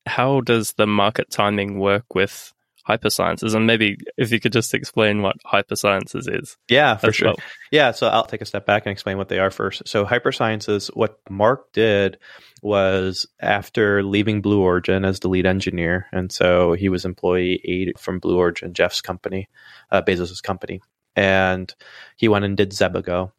how 0.06 0.42
does 0.42 0.74
the 0.74 0.88
market 0.88 1.30
timing 1.30 1.80
work 1.80 2.14
with 2.14 2.54
hypersciences? 2.88 3.56
And 3.56 3.66
maybe 3.66 3.98
if 4.18 4.32
you 4.32 4.40
could 4.40 4.52
just 4.52 4.74
explain 4.74 5.22
what 5.22 5.38
hypersciences 5.46 6.28
is. 6.28 6.58
Yeah, 6.68 6.98
for 6.98 7.12
sure. 7.14 7.30
Well. 7.30 7.38
Yeah, 7.72 7.92
so 7.92 8.08
I'll 8.08 8.26
take 8.26 8.42
a 8.42 8.46
step 8.46 8.66
back 8.66 8.86
and 8.86 8.92
explain 8.92 9.18
what 9.18 9.30
they 9.30 9.40
are 9.40 9.52
first. 9.52 9.88
So 9.88 10.06
hypersciences, 10.06 10.88
what 10.94 11.20
Mark 11.30 11.72
did 11.72 12.18
was 12.62 13.26
after 13.40 14.04
leaving 14.04 14.42
Blue 14.42 14.62
Origin 14.62 15.06
as 15.06 15.20
the 15.20 15.30
lead 15.30 15.46
engineer, 15.46 16.08
and 16.12 16.32
so 16.32 16.74
he 16.74 16.90
was 16.90 17.04
employee 17.06 17.62
eight 17.66 18.00
from 18.00 18.20
Blue 18.20 18.38
Origin, 18.38 18.74
Jeff's 18.74 19.02
company, 19.02 19.50
uh, 19.92 20.02
Bezos's 20.02 20.42
company, 20.42 20.82
and 21.16 21.74
he 22.16 22.28
went 22.30 22.46
and 22.46 22.56
did 22.56 22.72
Zebago. 22.72 23.32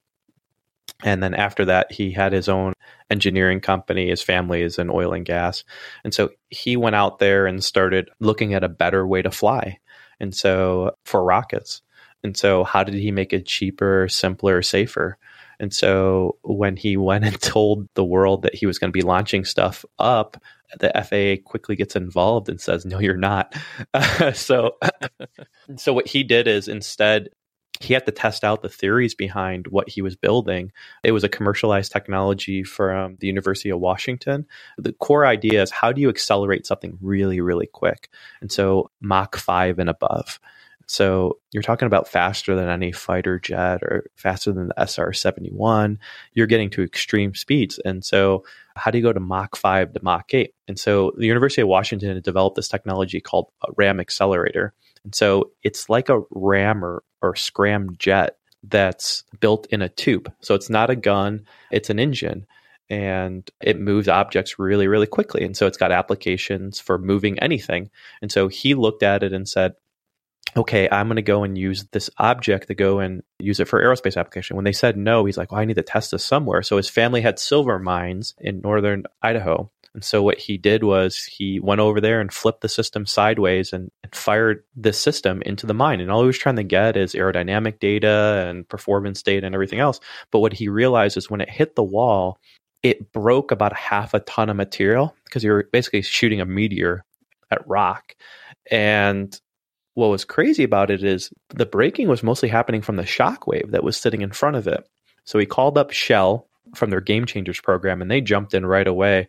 And 1.03 1.23
then 1.23 1.35
after 1.35 1.65
that, 1.67 1.93
he 1.93 2.13
had 2.13 2.33
his 2.33 2.49
own 2.49 2.73
engineering 3.11 3.61
company. 3.61 4.09
His 4.09 4.23
family 4.23 4.63
is 4.63 4.79
in 4.79 4.91
oil 4.91 5.13
and 5.13 5.25
gas. 5.25 5.65
And 6.03 6.15
so 6.15 6.31
he 6.51 6.77
went 6.77 6.97
out 6.97 7.19
there 7.19 7.47
and 7.47 7.63
started 7.63 8.11
looking 8.21 8.55
at 8.55 8.65
a 8.65 8.69
better 8.69 9.07
way 9.07 9.23
to 9.23 9.31
fly. 9.31 9.79
And 10.21 10.35
so 10.35 10.97
for 11.05 11.23
rockets. 11.23 11.83
And 12.23 12.37
so 12.37 12.65
how 12.65 12.85
did 12.85 12.95
he 12.95 13.11
make 13.11 13.33
it 13.33 13.47
cheaper, 13.47 14.09
simpler, 14.09 14.63
safer? 14.63 15.19
And 15.61 15.73
so 15.73 16.39
when 16.43 16.77
he 16.77 16.97
went 16.97 17.25
and 17.25 17.41
told 17.41 17.89
the 17.95 18.05
world 18.05 18.43
that 18.43 18.55
he 18.55 18.67
was 18.67 18.79
going 18.79 18.91
to 18.91 18.97
be 18.97 19.03
launching 19.03 19.45
stuff 19.45 19.85
up, 19.99 20.43
the 20.79 20.91
FAA 20.91 21.49
quickly 21.49 21.77
gets 21.77 21.95
involved 21.95 22.49
and 22.49 22.61
says, 22.61 22.85
"No, 22.85 22.99
you're 22.99 23.17
not." 23.17 23.55
so, 24.35 24.77
so 25.77 25.93
what 25.93 26.09
he 26.09 26.25
did 26.25 26.49
is 26.49 26.67
instead 26.67 27.29
he 27.81 27.93
had 27.93 28.07
to 28.07 28.13
test 28.13 28.45
out 28.45 28.63
the 28.63 28.69
theories 28.69 29.15
behind 29.15 29.67
what 29.67 29.89
he 29.89 30.01
was 30.01 30.17
building. 30.17 30.73
It 31.03 31.13
was 31.13 31.25
a 31.25 31.29
commercialized 31.29 31.93
technology 31.93 32.63
from 32.63 33.17
the 33.21 33.27
University 33.27 33.71
of 33.71 33.81
Washington. 33.81 34.47
The 34.79 34.93
core 34.93 35.27
idea 35.27 35.63
is 35.63 35.71
how 35.71 35.93
do 35.93 36.01
you 36.01 36.09
accelerate 36.09 36.67
something 36.67 36.99
really, 37.01 37.41
really 37.41 37.67
quick? 37.67 38.09
And 38.41 38.51
so 38.51 38.91
Mach 39.01 39.37
5 39.37 39.79
and 39.79 39.91
above. 39.91 40.39
So 40.87 41.39
you're 41.53 41.63
talking 41.63 41.87
about 41.87 42.09
faster 42.09 42.55
than 42.55 42.69
any 42.69 42.93
fighter 42.93 43.39
jet 43.39 43.83
or 43.83 44.11
faster 44.17 44.53
than 44.53 44.69
the 44.69 44.87
SR 44.87 45.13
71. 45.13 45.99
You're 46.35 46.47
getting 46.47 46.71
to 46.71 46.83
extreme 46.83 47.35
speeds. 47.35 47.79
And 47.85 48.05
so, 48.05 48.45
how 48.77 48.91
do 48.91 48.99
you 48.99 49.05
go 49.05 49.13
to 49.13 49.21
Mach 49.21 49.57
5 49.57 49.93
to 49.95 50.01
Mach 50.03 50.33
8? 50.33 50.53
And 50.69 50.79
so, 50.79 51.13
the 51.17 51.27
University 51.27 51.63
of 51.63 51.69
Washington 51.69 52.21
developed 52.23 52.57
this 52.57 52.69
technology 52.69 53.21
called 53.21 53.51
a 53.67 53.73
RAM 53.77 54.01
accelerator. 54.01 54.75
And 55.05 55.15
so, 55.15 55.53
it's 55.63 55.89
like 55.89 56.09
a 56.09 56.23
RAM 56.31 57.01
or 57.25 57.35
or 57.35 57.37
scram 57.37 57.97
jet 57.99 58.37
that's 58.63 59.25
built 59.41 59.67
in 59.71 59.83
a 59.83 59.89
tube. 59.89 60.33
So 60.41 60.55
it's 60.55 60.71
not 60.71 60.91
a 60.91 60.97
gun, 60.97 61.47
it's 61.71 61.91
an 61.91 61.99
engine 61.99 62.47
and 62.91 63.51
it 63.63 63.81
moves 63.81 64.09
objects 64.09 64.59
really, 64.59 64.87
really 64.87 65.07
quickly. 65.07 65.43
And 65.45 65.57
so 65.57 65.67
it's 65.67 65.79
got 65.79 65.91
applications 65.91 66.81
for 66.81 66.99
moving 66.99 67.39
anything. 67.39 67.91
And 68.21 68.31
so 68.31 68.49
he 68.49 68.75
looked 68.75 69.03
at 69.03 69.23
it 69.23 69.33
and 69.33 69.49
said, 69.49 69.75
okay, 70.57 70.89
I'm 70.91 71.09
going 71.09 71.17
to 71.17 71.23
go 71.23 71.45
and 71.45 71.59
use 71.59 71.85
this 71.93 72.11
object 72.19 72.69
to 72.69 72.75
go 72.75 73.01
and 73.01 73.23
use 73.39 73.59
it 73.59 73.69
for 73.69 73.83
aerospace 73.83 74.19
application. 74.19 74.55
When 74.55 74.65
they 74.65 74.73
said 74.73 74.97
no, 74.97 75.25
he's 75.25 75.39
like, 75.39 75.51
well, 75.51 75.61
I 75.61 75.65
need 75.65 75.77
to 75.77 75.83
test 75.83 76.11
this 76.11 76.25
somewhere. 76.25 76.63
So 76.63 76.77
his 76.77 76.89
family 76.89 77.23
had 77.23 77.39
silver 77.39 77.79
mines 77.79 78.35
in 78.39 78.61
northern 78.61 79.05
Idaho. 79.23 79.71
And 79.95 80.03
so 80.03 80.23
what 80.23 80.39
he 80.39 80.59
did 80.59 80.83
was 80.83 81.25
he 81.25 81.61
went 81.61 81.81
over 81.81 82.01
there 82.01 82.21
and 82.21 82.33
flipped 82.33 82.63
the 82.63 82.69
system 82.69 83.07
sideways 83.07 83.73
and, 83.73 83.91
and 84.03 84.15
fired 84.15 84.65
this 84.75 84.99
system 84.99 85.41
into 85.43 85.67
the 85.67 85.75
mine. 85.75 86.01
And 86.01 86.11
all 86.11 86.23
he 86.23 86.27
was 86.27 86.39
trying 86.39 86.57
to 86.57 86.65
get 86.65 86.97
is 86.97 87.15
aerodynamic 87.15 87.79
data 87.79 88.45
and 88.49 88.69
performance 88.69 89.23
data 89.23 89.47
and 89.47 89.55
everything 89.55 89.79
else. 89.79 90.01
But 90.33 90.41
what 90.41 90.53
he 90.53 90.69
realized 90.69 91.17
is 91.17 91.31
when 91.31 91.41
it 91.41 91.49
hit 91.49 91.77
the 91.77 91.85
wall, 91.85 92.41
it 92.83 93.13
broke 93.13 93.53
about 93.53 93.73
half 93.73 94.15
a 94.15 94.21
ton 94.21 94.51
of 94.51 94.57
material 94.57 95.15
because 95.25 95.45
you're 95.45 95.65
basically 95.73 96.03
shooting 96.03 96.41
a 96.41 96.45
meteor 96.45 97.05
at 97.53 97.67
rock. 97.67 98.17
And 98.71 99.39
what 99.95 100.09
was 100.09 100.25
crazy 100.25 100.65
about 100.65 100.91
it 100.91 101.05
is 101.05 101.31
the 101.51 101.67
breaking 101.67 102.09
was 102.09 102.25
mostly 102.25 102.49
happening 102.49 102.83
from 102.83 102.97
the 102.97 103.07
shock 103.07 103.47
wave 103.47 103.71
that 103.71 103.85
was 103.85 103.97
sitting 103.97 104.23
in 104.23 104.33
front 104.33 104.57
of 104.57 104.67
it. 104.67 104.87
So 105.25 105.39
he 105.39 105.47
called 105.47 105.79
up 105.79 105.93
Shell 105.93 106.49
from 106.75 106.91
their 106.91 107.01
Game 107.01 107.27
Changers 107.27 107.61
program 107.61 108.03
and 108.03 108.11
they 108.11 108.21
jumped 108.21 108.55
in 108.55 108.67
right 108.67 108.87
away 108.87 109.29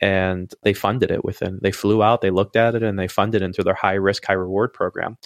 and 0.00 0.52
they 0.62 0.74
funded 0.74 1.10
it 1.10 1.24
within. 1.24 1.58
They 1.62 1.72
flew 1.72 2.02
out, 2.02 2.20
they 2.20 2.30
looked 2.30 2.56
at 2.56 2.74
it, 2.74 2.82
and 2.82 2.98
they 2.98 3.08
funded 3.08 3.42
into 3.42 3.62
their 3.62 3.74
high 3.74 3.94
risk, 3.94 4.24
high 4.26 4.34
reward 4.34 4.72
program. 4.72 5.16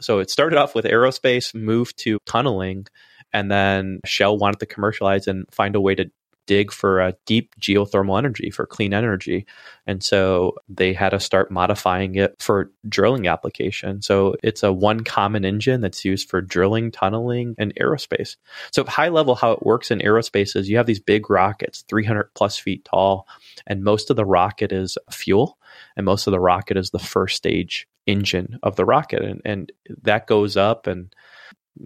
So 0.00 0.18
it 0.18 0.30
started 0.30 0.58
off 0.58 0.74
with 0.74 0.84
aerospace, 0.84 1.54
moved 1.54 1.98
to 1.98 2.18
tunneling, 2.26 2.86
and 3.32 3.50
then 3.50 4.00
Shell 4.04 4.38
wanted 4.38 4.60
to 4.60 4.66
commercialize 4.66 5.26
and 5.26 5.44
find 5.50 5.76
a 5.76 5.80
way 5.80 5.94
to 5.94 6.10
dig 6.46 6.72
for 6.72 7.00
a 7.00 7.14
deep 7.26 7.54
geothermal 7.60 8.18
energy 8.18 8.50
for 8.50 8.66
clean 8.66 8.92
energy. 8.92 9.46
And 9.86 10.02
so 10.02 10.56
they 10.68 10.92
had 10.92 11.10
to 11.10 11.20
start 11.20 11.50
modifying 11.50 12.14
it 12.16 12.40
for 12.40 12.70
drilling 12.88 13.26
application. 13.26 14.02
So 14.02 14.34
it's 14.42 14.62
a 14.62 14.72
one 14.72 15.00
common 15.00 15.44
engine 15.44 15.80
that's 15.80 16.04
used 16.04 16.28
for 16.28 16.40
drilling 16.40 16.90
tunneling 16.90 17.54
and 17.58 17.74
aerospace. 17.76 18.36
So 18.72 18.84
high 18.84 19.08
level 19.08 19.34
how 19.34 19.52
it 19.52 19.64
works 19.64 19.90
in 19.90 20.00
aerospace 20.00 20.56
is 20.56 20.68
you 20.68 20.76
have 20.76 20.86
these 20.86 21.00
big 21.00 21.30
rockets 21.30 21.84
300 21.88 22.32
plus 22.34 22.58
feet 22.58 22.84
tall 22.84 23.26
and 23.66 23.84
most 23.84 24.10
of 24.10 24.16
the 24.16 24.24
rocket 24.24 24.72
is 24.72 24.98
fuel 25.10 25.58
and 25.96 26.06
most 26.06 26.26
of 26.26 26.32
the 26.32 26.40
rocket 26.40 26.76
is 26.76 26.90
the 26.90 26.98
first 26.98 27.36
stage 27.36 27.88
engine 28.06 28.58
of 28.62 28.76
the 28.76 28.84
rocket. 28.84 29.22
And, 29.22 29.40
and 29.44 29.72
that 30.02 30.26
goes 30.26 30.56
up 30.56 30.86
and 30.86 31.14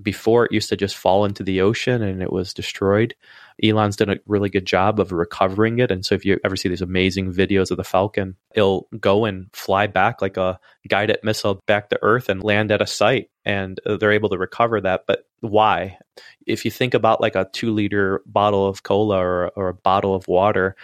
before 0.03 0.45
it 0.45 0.53
used 0.53 0.69
to 0.69 0.77
just 0.77 0.97
fall 0.97 1.25
into 1.25 1.43
the 1.43 1.61
ocean 1.61 2.03
and 2.03 2.23
it 2.23 2.33
was 2.33 2.53
destroyed. 2.53 3.15
Elon's 3.63 3.97
done 3.97 4.11
a 4.11 4.19
really 4.27 4.51
good 4.51 4.67
job 4.67 5.01
of 5.01 5.11
recovering 5.11 5.79
it. 5.81 5.91
And 5.91 6.05
so 6.05 6.15
if 6.15 6.25
you 6.25 6.39
ever 6.45 6.57
see 6.57 6.69
these 6.69 6.83
amazing 6.83 7.33
videos 7.33 7.71
of 7.71 7.77
the 7.77 7.85
Falcon, 7.85 8.37
it'll 8.55 8.87
go 9.01 9.25
and 9.25 9.49
fly 9.53 9.87
back 9.87 10.23
like 10.23 10.37
a 10.37 10.61
guided 10.87 11.19
missile 11.23 11.63
back 11.67 11.89
to 11.91 11.99
Earth 12.03 12.29
and 12.29 12.43
land 12.43 12.71
at 12.71 12.83
a 12.83 12.87
site. 12.87 13.31
And 13.45 13.81
they're 13.85 14.13
able 14.13 14.29
to 14.29 14.39
recover 14.39 14.81
that. 14.83 15.05
But 15.07 15.25
why? 15.41 15.99
If 16.47 16.65
you 16.65 16.71
think 16.71 16.95
about 16.95 17.21
like 17.21 17.35
a 17.35 17.49
two 17.53 17.73
liter 17.73 18.23
bottle 18.27 18.69
of 18.69 18.83
cola 18.83 19.19
or, 19.19 19.49
or 19.57 19.69
a 19.69 19.75
bottle 19.75 20.15
of 20.15 20.29
water, 20.29 20.77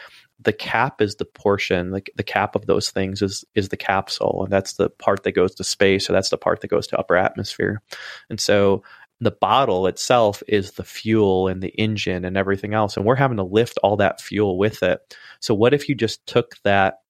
the 0.45 0.53
cap 0.53 1.01
is 1.01 1.17
the 1.17 1.25
portion 1.25 1.91
like 1.91 2.11
the 2.17 2.23
cap 2.23 2.55
of 2.55 2.67
those 2.67 2.91
things 2.91 3.23
is 3.23 3.45
is 3.55 3.71
the 3.71 3.77
capsule 3.77 4.43
and 4.45 4.53
that's 4.53 4.75
the 4.75 4.91
part 4.91 5.23
that 5.25 5.33
goes 5.33 5.55
to 5.55 5.65
space 5.65 6.09
or 6.09 6.13
that's 6.13 6.31
the 6.31 6.39
part 6.39 6.61
that 6.61 6.69
goes 6.69 6.87
to 6.87 6.99
upper 6.99 7.17
atmosphere. 7.17 7.83
And 8.31 8.41
so 8.41 8.83
the 9.21 9.31
bottle 9.31 9.87
itself 9.87 10.43
is 10.47 10.73
the 10.73 10.85
fuel 10.85 11.49
and 11.49 11.63
the 11.63 11.69
engine 11.69 12.25
and 12.25 12.37
everything 12.37 12.75
else 12.75 12.97
and 12.97 13.05
we're 13.05 13.15
having 13.15 13.39
to 13.39 13.43
lift 13.43 13.79
all 13.83 13.97
that 13.97 14.21
fuel 14.21 14.59
with 14.59 14.83
it. 14.83 15.17
So 15.41 15.55
what 15.55 15.75
if 15.75 15.89
you 15.89 15.95
just 15.95 16.25
took 16.27 16.57
that 16.63 17.01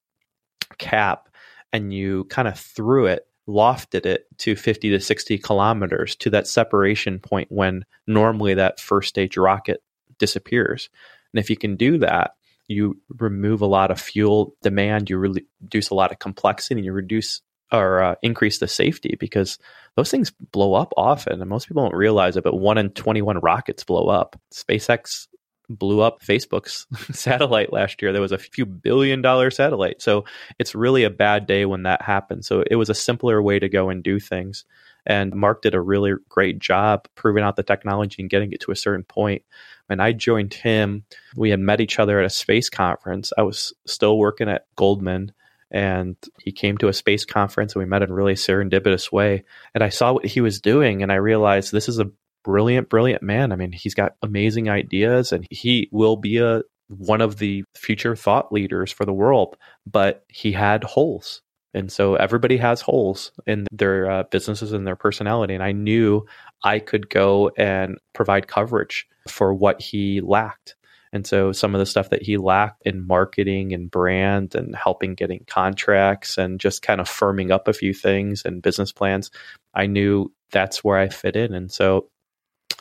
cap 0.79 1.29
and 1.73 1.93
you 1.93 2.25
kind 2.25 2.49
of 2.49 2.59
threw 2.59 3.07
it 3.07 3.27
lofted 3.47 4.07
it 4.07 4.27
to 4.39 4.57
50 4.57 4.91
to 4.91 5.01
60 5.01 5.37
kilometers 5.39 6.17
to 6.17 6.31
that 6.31 6.47
separation 6.47 7.19
point 7.19 7.53
when 7.53 7.85
normally 8.07 8.55
that 8.55 8.81
first 8.81 9.09
stage 9.09 9.37
rocket 9.37 9.83
disappears? 10.19 10.89
And 11.33 11.41
if 11.41 11.51
you 11.51 11.57
can 11.57 11.77
do 11.77 11.99
that 11.99 12.37
you 12.69 13.01
remove 13.19 13.61
a 13.61 13.67
lot 13.67 13.91
of 13.91 14.01
fuel 14.01 14.55
demand, 14.63 15.11
you 15.11 15.19
really 15.19 15.47
reduce 15.61 15.91
a 15.91 15.95
lot 15.95 16.13
of 16.13 16.19
complexity, 16.19 16.81
and 16.81 16.85
you 16.85 16.93
reduce 16.93 17.43
or 17.73 18.03
uh, 18.03 18.15
increase 18.23 18.59
the 18.59 18.69
safety 18.69 19.17
because 19.19 19.59
those 19.97 20.11
things 20.11 20.33
blow 20.53 20.75
up 20.75 20.93
often, 20.97 21.41
and 21.41 21.51
most 21.51 21.69
people 21.69 21.83
don't 21.83 21.97
realize 21.97 22.37
it. 22.37 22.45
But 22.45 22.57
one 22.57 22.79
in 22.79 22.91
twenty-one 22.91 23.39
rockets 23.39 23.85
blow 23.85 24.09
up. 24.09 24.39
SpaceX 24.53 25.29
blew 25.69 26.01
up 26.01 26.21
Facebook's 26.23 26.87
satellite 27.17 27.73
last 27.73 28.03
year. 28.03 28.13
There 28.13 28.23
was 28.23 28.33
a 28.33 28.39
few 28.39 28.67
billion 28.67 29.23
dollar 29.23 29.51
satellite. 29.51 30.03
So 30.03 30.25
it's 30.59 30.75
really 30.75 31.05
a 31.05 31.11
bad 31.11 31.47
day 31.47 31.65
when 31.65 31.85
that 31.85 32.03
happens. 32.03 32.47
So 32.47 32.63
it 32.71 32.77
was 32.77 32.91
a 32.91 32.95
simpler 32.95 33.43
way 33.43 33.59
to 33.59 33.69
go 33.69 33.89
and 33.89 34.03
do 34.03 34.21
things. 34.21 34.65
And 35.07 35.35
Mark 35.35 35.63
did 35.63 35.75
a 35.75 35.81
really 35.81 36.13
great 36.29 36.59
job 36.59 37.07
proving 37.15 37.45
out 37.45 37.57
the 37.57 37.63
technology 37.63 38.23
and 38.23 38.31
getting 38.31 38.53
it 38.53 38.61
to 38.63 38.73
a 38.73 38.77
certain 38.77 39.05
point. 39.05 39.43
And 39.89 40.01
I 40.01 40.13
joined 40.13 40.55
him. 40.55 41.05
We 41.37 41.51
had 41.51 41.61
met 41.61 41.81
each 41.81 41.99
other 41.99 42.19
at 42.19 42.27
a 42.27 42.31
space 42.31 42.71
conference. 42.71 43.33
I 43.37 43.43
was 43.43 43.75
still 43.87 44.19
working 44.19 44.49
at 44.49 44.67
Goldman 44.77 45.33
and 45.71 46.17
he 46.41 46.53
came 46.53 46.79
to 46.79 46.89
a 46.89 46.93
space 46.93 47.25
conference 47.25 47.75
and 47.75 47.81
we 47.81 47.89
met 47.89 48.03
in 48.03 48.11
a 48.11 48.15
really 48.15 48.35
serendipitous 48.35 49.13
way. 49.13 49.45
And 49.75 49.83
I 49.83 49.89
saw 49.89 50.13
what 50.13 50.25
he 50.25 50.41
was 50.41 50.61
doing 50.61 51.03
and 51.03 51.13
I 51.13 51.17
realized 51.17 51.73
this 51.73 51.89
is 51.89 51.99
a 51.99 52.11
brilliant, 52.45 52.89
brilliant 52.89 53.23
man. 53.23 53.53
I 53.53 53.57
mean, 53.57 53.73
he's 53.73 53.95
got 53.95 54.17
amazing 54.23 54.71
ideas 54.71 55.33
and 55.33 55.47
he 55.51 55.89
will 55.91 56.17
be 56.17 56.39
a 56.39 56.63
one 56.89 57.21
of 57.21 57.39
the 57.39 57.65
future 57.75 58.15
thought 58.15 58.53
leaders 58.53 58.93
for 58.93 59.05
the 59.05 59.13
world, 59.13 59.57
but 59.87 60.25
he 60.29 60.53
had 60.53 60.85
holes. 60.85 61.43
And 61.75 61.91
so 61.91 62.15
everybody 62.15 62.57
has 62.59 62.81
holes 62.81 63.33
in 63.47 63.67
their 63.73 64.11
uh, 64.11 64.23
businesses 64.31 64.73
and 64.73 64.87
their 64.87 64.97
personality. 64.97 65.55
And 65.55 65.63
I 65.63 65.73
knew 65.73 66.25
I 66.63 66.79
could 66.79 67.11
go 67.11 67.51
and 67.59 67.99
provide 68.13 68.47
coverage 68.47 69.07
for 69.29 69.53
what 69.53 69.83
he 69.83 70.21
lacked. 70.21 70.77
And 71.13 71.27
so 71.27 71.53
some 71.53 71.75
of 71.75 71.79
the 71.79 71.87
stuff 71.87 72.11
that 72.11 72.23
he 72.23 72.37
lacked 72.37 72.83
in 72.85 73.07
marketing 73.07 73.73
and 73.73 73.91
brand 73.91 74.55
and 74.55 74.75
helping 74.75 75.15
getting 75.15 75.45
contracts 75.47 76.39
and 76.39 76.59
just 76.59 76.83
kind 76.83 77.01
of 77.01 77.09
firming 77.09 77.53
up 77.53 77.69
a 77.69 77.73
few 77.73 77.95
things 77.95 78.43
and 78.45 78.63
business 78.63 78.91
plans, 78.91 79.31
I 79.75 79.87
knew 79.87 80.33
that's 80.51 80.83
where 80.83 80.99
I 80.99 81.09
fit 81.09 81.37
in. 81.37 81.55
And 81.55 81.71
so 81.71 82.09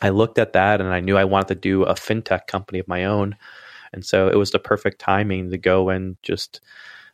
I 0.02 0.08
looked 0.08 0.38
at 0.38 0.54
that 0.54 0.80
and 0.80 0.92
I 0.92 1.00
knew 1.00 1.16
I 1.16 1.24
wanted 1.24 1.48
to 1.48 1.54
do 1.60 1.84
a 1.84 1.94
fintech 1.94 2.46
company 2.48 2.80
of 2.80 2.88
my 2.88 3.04
own. 3.04 3.36
And 3.92 4.04
so 4.04 4.28
it 4.28 4.36
was 4.36 4.50
the 4.50 4.58
perfect 4.58 5.00
timing 5.00 5.50
to 5.50 5.58
go 5.58 5.88
and 5.88 6.16
just 6.22 6.60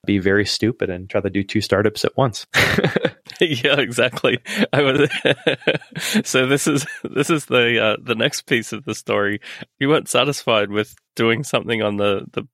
be 0.07 0.19
very 0.19 0.47
stupid 0.47 0.91
and 0.91 1.09
try 1.09 1.21
to 1.21 1.31
do 1.31 1.43
two 1.43 1.61
startups 1.61 2.05
at 2.05 2.17
once. 2.17 2.47
yeah, 3.41 3.79
exactly. 3.79 4.39
So 6.25 6.47
this 6.47 6.67
is 6.67 6.87
this 7.05 7.31
is 7.31 7.47
the 7.47 7.83
uh, 7.83 7.97
the 8.03 8.15
next 8.15 8.43
piece 8.43 8.73
of 8.73 8.85
the 8.85 8.95
story. 8.95 9.41
You 9.79 9.89
weren't 9.89 10.09
satisfied 10.09 10.71
with 10.71 10.95
doing 11.15 11.45
something 11.45 11.83
on 11.83 11.97
the 11.97 12.27
the 12.33 12.45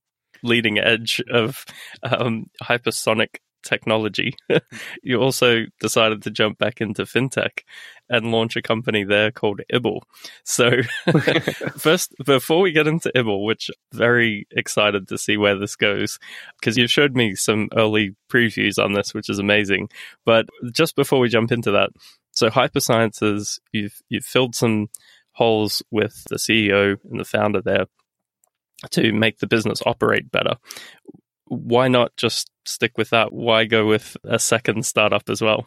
leading 0.43 0.79
edge 0.79 1.23
of 1.31 1.65
um, 2.03 2.47
hypersonic 2.63 3.37
technology. 3.67 4.35
you 5.03 5.21
also 5.21 5.65
decided 5.81 6.23
to 6.23 6.31
jump 6.31 6.59
back 6.59 6.81
into 6.81 7.03
fintech 7.03 7.61
and 8.09 8.31
launch 8.31 8.57
a 8.57 8.63
company 8.63 9.05
there 9.05 9.31
called 9.31 9.61
Ibble. 9.73 10.03
So, 10.45 10.71
first, 11.77 12.15
before 12.25 12.61
we 12.61 12.73
get 12.73 12.87
into 12.87 13.11
Ibble, 13.15 13.45
which 13.45 13.71
very 13.93 14.47
excited 14.51 15.09
to 15.09 15.19
see 15.19 15.37
where 15.37 15.59
this 15.59 15.77
goes, 15.77 16.19
because 16.61 16.77
you've 16.77 16.91
showed 16.91 17.15
me 17.15 17.35
some 17.35 17.69
early 17.77 18.15
previews 18.31 18.83
on 18.83 18.93
this, 18.93 19.13
which 19.13 19.29
is 19.29 19.39
amazing. 19.39 19.89
But 20.25 20.47
just 20.73 20.97
before 20.97 21.19
we 21.19 21.29
jump 21.29 21.53
into 21.53 21.73
that, 21.73 21.91
so 22.31 22.49
Hypersciences, 22.49 23.59
you've 23.73 24.01
you've 24.09 24.25
filled 24.25 24.55
some 24.55 24.89
holes 25.33 25.83
with 25.91 26.25
the 26.29 26.37
CEO 26.37 26.97
and 27.11 27.21
the 27.21 27.25
founder 27.25 27.61
there 27.61 27.87
to 28.91 29.13
make 29.13 29.39
the 29.39 29.47
business 29.47 29.83
operate 29.85 30.31
better. 30.31 30.57
Why 31.47 31.89
not 31.89 32.17
just 32.17 32.51
stick 32.65 32.99
with 32.99 33.11
that? 33.11 33.33
Why 33.33 33.65
go 33.65 33.87
with 33.87 34.17
a 34.25 34.39
second 34.39 34.85
startup 34.85 35.29
as 35.29 35.41
well? 35.41 35.67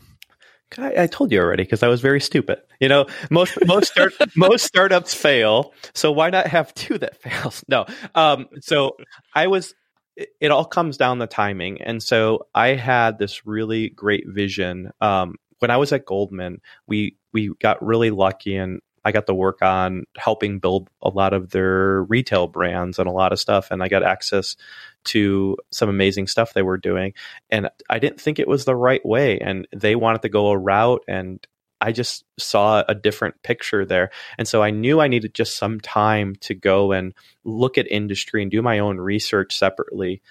I, 0.77 1.03
I 1.03 1.07
told 1.07 1.31
you 1.31 1.39
already 1.39 1.63
because 1.63 1.83
I 1.83 1.87
was 1.87 2.01
very 2.01 2.21
stupid. 2.21 2.59
You 2.79 2.89
know, 2.89 3.07
most 3.29 3.57
most 3.65 3.91
start, 3.91 4.13
most 4.35 4.65
startups 4.65 5.13
fail, 5.13 5.73
so 5.93 6.11
why 6.11 6.29
not 6.29 6.47
have 6.47 6.73
two 6.73 6.97
that 6.99 7.17
fails? 7.21 7.63
No. 7.67 7.85
Um, 8.15 8.47
so 8.61 8.97
I 9.33 9.47
was. 9.47 9.73
It, 10.15 10.29
it 10.41 10.51
all 10.51 10.65
comes 10.65 10.97
down 10.97 11.19
the 11.19 11.27
timing, 11.27 11.81
and 11.81 12.03
so 12.03 12.47
I 12.53 12.69
had 12.69 13.17
this 13.17 13.45
really 13.45 13.89
great 13.89 14.25
vision. 14.27 14.91
Um, 15.01 15.35
when 15.59 15.71
I 15.71 15.77
was 15.77 15.91
at 15.91 16.05
Goldman, 16.05 16.61
we 16.87 17.17
we 17.33 17.51
got 17.59 17.83
really 17.85 18.11
lucky 18.11 18.55
and 18.55 18.81
I 19.03 19.11
got 19.11 19.27
to 19.27 19.33
work 19.33 19.61
on 19.61 20.05
helping 20.17 20.59
build 20.59 20.89
a 21.01 21.09
lot 21.09 21.33
of 21.33 21.51
their 21.51 22.03
retail 22.03 22.47
brands 22.47 22.99
and 22.99 23.07
a 23.07 23.13
lot 23.13 23.33
of 23.33 23.39
stuff. 23.39 23.71
And 23.71 23.81
I 23.83 23.87
got 23.87 24.03
access 24.03 24.55
to 25.05 25.57
some 25.71 25.89
amazing 25.89 26.27
stuff 26.27 26.53
they 26.53 26.61
were 26.61 26.77
doing. 26.77 27.13
And 27.49 27.69
I 27.89 27.99
didn't 27.99 28.21
think 28.21 28.39
it 28.39 28.47
was 28.47 28.65
the 28.65 28.75
right 28.75 29.05
way. 29.05 29.39
And 29.39 29.67
they 29.73 29.95
wanted 29.95 30.21
to 30.23 30.29
go 30.29 30.47
a 30.47 30.57
route 30.57 31.03
and 31.07 31.45
I 31.81 31.91
just 31.93 32.25
saw 32.37 32.83
a 32.87 32.95
different 32.95 33.41
picture 33.41 33.85
there. 33.85 34.11
And 34.37 34.47
so 34.47 34.61
I 34.61 34.71
knew 34.71 34.99
I 34.99 35.07
needed 35.07 35.33
just 35.33 35.55
some 35.55 35.79
time 35.79 36.35
to 36.41 36.53
go 36.53 36.91
and 36.91 37.13
look 37.45 37.77
at 37.77 37.89
industry 37.89 38.41
and 38.41 38.51
do 38.51 38.61
my 38.61 38.79
own 38.79 38.97
research 38.97 39.57
separately 39.57 40.21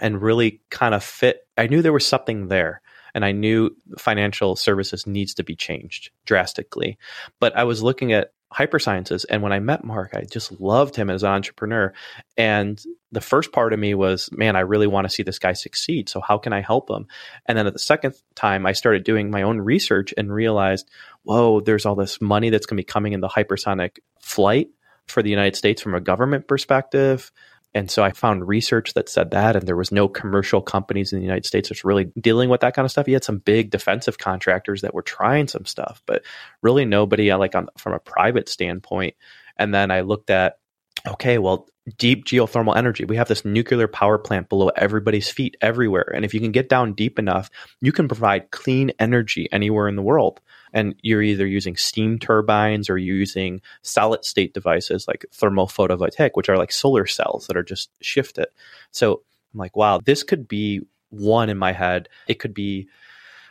and 0.00 0.22
really 0.22 0.62
kind 0.70 0.94
of 0.94 1.04
fit. 1.04 1.46
I 1.58 1.66
knew 1.66 1.82
there 1.82 1.92
was 1.92 2.06
something 2.06 2.48
there 2.48 2.80
and 3.14 3.24
I 3.24 3.32
knew 3.32 3.70
financial 3.98 4.56
services 4.56 5.06
needs 5.06 5.34
to 5.34 5.44
be 5.44 5.56
changed 5.56 6.10
drastically. 6.26 6.98
But 7.40 7.56
I 7.56 7.64
was 7.64 7.82
looking 7.82 8.12
at 8.12 8.32
hypersciences 8.52 9.24
and 9.28 9.42
when 9.42 9.52
I 9.52 9.58
met 9.58 9.84
Mark, 9.84 10.14
I 10.14 10.22
just 10.30 10.60
loved 10.60 10.94
him 10.94 11.10
as 11.10 11.22
an 11.22 11.30
entrepreneur. 11.30 11.92
And 12.36 12.80
the 13.10 13.20
first 13.20 13.52
part 13.52 13.72
of 13.72 13.78
me 13.78 13.94
was, 13.94 14.30
man, 14.32 14.56
I 14.56 14.60
really 14.60 14.86
want 14.86 15.06
to 15.06 15.10
see 15.12 15.22
this 15.22 15.38
guy 15.38 15.54
succeed. 15.54 16.08
So 16.08 16.20
how 16.20 16.38
can 16.38 16.52
I 16.52 16.60
help 16.60 16.90
him? 16.90 17.06
And 17.46 17.58
then 17.58 17.66
at 17.66 17.72
the 17.72 17.78
second 17.78 18.14
time, 18.34 18.66
I 18.66 18.72
started 18.72 19.04
doing 19.04 19.30
my 19.30 19.42
own 19.42 19.60
research 19.60 20.14
and 20.16 20.32
realized, 20.32 20.88
whoa, 21.22 21.60
there's 21.60 21.86
all 21.86 21.96
this 21.96 22.20
money 22.20 22.50
that's 22.50 22.66
going 22.66 22.76
to 22.76 22.80
be 22.80 22.84
coming 22.84 23.12
in 23.12 23.20
the 23.20 23.28
hypersonic 23.28 23.98
flight 24.20 24.68
for 25.06 25.22
the 25.22 25.30
United 25.30 25.56
States 25.56 25.82
from 25.82 25.94
a 25.94 26.00
government 26.00 26.48
perspective. 26.48 27.30
And 27.74 27.90
so 27.90 28.04
I 28.04 28.12
found 28.12 28.46
research 28.46 28.94
that 28.94 29.08
said 29.08 29.32
that, 29.32 29.56
and 29.56 29.66
there 29.66 29.76
was 29.76 29.90
no 29.90 30.06
commercial 30.06 30.62
companies 30.62 31.12
in 31.12 31.18
the 31.18 31.24
United 31.24 31.44
States 31.44 31.68
that's 31.68 31.84
really 31.84 32.04
dealing 32.20 32.48
with 32.48 32.60
that 32.60 32.74
kind 32.74 32.84
of 32.84 32.92
stuff. 32.92 33.08
You 33.08 33.14
had 33.14 33.24
some 33.24 33.38
big 33.38 33.70
defensive 33.70 34.18
contractors 34.18 34.82
that 34.82 34.94
were 34.94 35.02
trying 35.02 35.48
some 35.48 35.64
stuff, 35.64 36.00
but 36.06 36.22
really 36.62 36.84
nobody 36.84 37.32
uh, 37.32 37.38
like 37.38 37.56
on, 37.56 37.68
from 37.76 37.92
a 37.92 37.98
private 37.98 38.48
standpoint. 38.48 39.16
And 39.56 39.74
then 39.74 39.90
I 39.90 40.02
looked 40.02 40.30
at, 40.30 40.58
okay, 41.06 41.38
well, 41.38 41.68
deep 41.98 42.24
geothermal 42.24 42.76
energy. 42.76 43.04
We 43.04 43.16
have 43.16 43.28
this 43.28 43.44
nuclear 43.44 43.88
power 43.88 44.18
plant 44.18 44.48
below 44.48 44.68
everybody's 44.68 45.28
feet 45.28 45.56
everywhere. 45.60 46.10
And 46.14 46.24
if 46.24 46.32
you 46.32 46.40
can 46.40 46.52
get 46.52 46.68
down 46.68 46.94
deep 46.94 47.18
enough, 47.18 47.50
you 47.80 47.92
can 47.92 48.08
provide 48.08 48.50
clean 48.50 48.92
energy 48.98 49.48
anywhere 49.52 49.88
in 49.88 49.96
the 49.96 50.02
world 50.02 50.40
and 50.72 50.94
you're 51.02 51.22
either 51.22 51.46
using 51.46 51.76
steam 51.76 52.18
turbines 52.18 52.90
or 52.90 52.98
you're 52.98 53.16
using 53.16 53.60
solid 53.82 54.24
state 54.24 54.52
devices 54.52 55.06
like 55.06 55.24
thermal 55.32 55.66
photovoltaic, 55.66 56.30
which 56.34 56.48
are 56.48 56.58
like 56.58 56.72
solar 56.72 57.06
cells 57.06 57.46
that 57.46 57.56
are 57.56 57.62
just 57.62 57.90
shifted. 58.00 58.46
So 58.90 59.22
I'm 59.52 59.60
like, 59.60 59.76
wow, 59.76 60.00
this 60.04 60.22
could 60.22 60.48
be 60.48 60.80
one 61.10 61.48
in 61.48 61.58
my 61.58 61.72
head. 61.72 62.08
It 62.26 62.40
could 62.40 62.54
be 62.54 62.88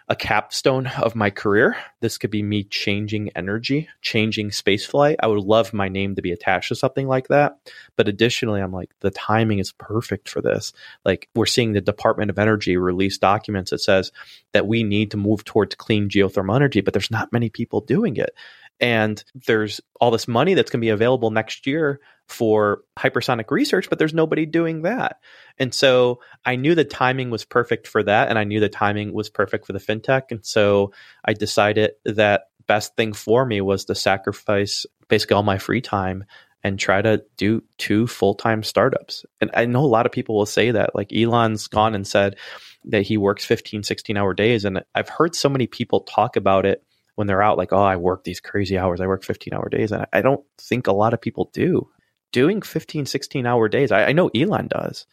a 0.10 0.16
capstone 0.16 0.88
of 0.88 1.16
my 1.16 1.30
career. 1.30 1.78
This 2.02 2.18
could 2.18 2.30
be 2.30 2.44
me 2.44 2.64
changing 2.64 3.30
energy, 3.36 3.88
changing 4.02 4.50
spaceflight. 4.50 5.16
I 5.22 5.28
would 5.28 5.44
love 5.44 5.74
my 5.74 5.88
name 5.88 6.16
to 6.16 6.22
be 6.22 6.32
attached 6.32 6.70
to 6.70 6.76
something 6.76 7.08
like 7.08 7.30
that. 7.30 7.58
But 7.96 8.08
additionally, 8.08 8.62
I'm 8.62 8.74
like, 8.74 8.92
the 9.00 9.12
timing 9.12 9.60
is 9.60 9.72
perfect 9.72 10.28
for 10.28 10.42
this. 10.42 10.74
Like, 11.06 11.30
we're 11.36 11.46
seeing 11.46 11.74
the 11.74 11.82
Department 11.82 12.30
of 12.30 12.40
Energy 12.40 12.76
release 12.78 13.18
documents 13.18 13.72
that 13.72 13.80
says 13.80 14.12
that 14.52 14.68
we 14.68 14.84
need 14.84 15.12
to 15.12 15.18
move 15.18 15.44
towards 15.44 15.76
clean 15.76 16.10
geothermal 16.10 16.56
energy, 16.56 16.82
but 16.82 16.94
there's 16.94 17.12
not 17.12 17.32
many 17.32 17.50
people 17.50 17.82
doing 17.82 18.18
it. 18.18 18.36
And 18.80 19.24
there's 19.48 19.80
all 20.00 20.12
this 20.12 20.28
money 20.28 20.54
that's 20.54 20.70
going 20.70 20.82
to 20.82 20.86
be 20.86 20.90
available 20.90 21.32
next 21.32 21.68
year 21.68 22.00
for 22.28 22.84
hypersonic 22.98 23.52
research, 23.52 23.90
but 23.90 24.00
there's 24.00 24.14
nobody 24.14 24.46
doing 24.46 24.82
that. 24.84 25.18
And 25.58 25.74
so 25.74 26.20
I 26.46 26.56
knew 26.56 26.74
the 26.76 26.84
timing 26.84 27.30
was 27.30 27.46
perfect 27.46 27.88
for 27.88 28.04
that. 28.04 28.30
And 28.30 28.40
I 28.40 28.44
knew 28.44 28.60
the 28.60 28.70
timing 28.70 29.14
was 29.14 29.30
perfect 29.30 29.66
for 29.66 29.74
the 29.74 29.80
fintech. 29.80 30.24
And 30.32 30.46
so 30.46 30.94
I 31.24 31.34
decided 31.34 31.92
that 32.06 32.44
best 32.68 32.96
thing 32.96 33.14
for 33.14 33.46
me 33.46 33.62
was 33.62 33.86
to 33.86 33.96
sacrifice 33.96 34.86
basically 35.10 35.36
all 35.36 35.44
my 35.44 35.58
free 35.58 35.82
time 35.82 36.24
and 36.64 36.80
try 36.80 37.02
to 37.02 37.24
do 37.36 37.62
two 37.78 38.08
full-time 38.08 38.64
startups. 38.64 39.26
And 39.42 39.52
I 39.54 39.66
know 39.66 39.84
a 39.84 39.86
lot 39.86 40.06
of 40.06 40.14
people 40.14 40.36
will 40.36 40.46
say 40.46 40.72
that 40.72 40.96
like 40.96 41.12
Elon's 41.14 41.68
gone 41.68 41.94
and 41.94 42.08
said 42.08 42.38
that 42.86 43.02
he 43.02 43.18
works 43.18 43.44
15, 43.46 43.84
16 43.84 44.16
hour 44.18 44.34
days. 44.34 44.64
And 44.64 44.84
I've 44.96 45.10
heard 45.10 45.36
so 45.36 45.50
many 45.50 45.68
people 45.68 46.02
talk 46.02 46.38
about 46.38 46.66
it 46.66 46.82
when 47.16 47.28
they're 47.28 47.42
out 47.42 47.58
like, 47.58 47.74
oh, 47.74 47.84
I 47.84 47.96
work 47.96 48.24
these 48.24 48.40
crazy 48.40 48.78
hours. 48.78 49.02
I 49.02 49.08
work 49.08 49.24
15 49.24 49.54
hour 49.54 49.70
days. 49.70 49.92
And 49.92 50.06
I 50.14 50.22
don't 50.22 50.44
think 50.58 50.88
a 50.88 50.94
lot 50.94 51.14
of 51.14 51.22
people 51.22 51.50
do 51.54 51.90
doing 52.32 52.62
15, 52.62 53.06
16 53.06 53.46
hour 53.46 53.70
days. 53.70 53.92
I, 53.92 54.06
I 54.06 54.12
know 54.12 54.30
Elon 54.30 54.68
does. 54.68 55.06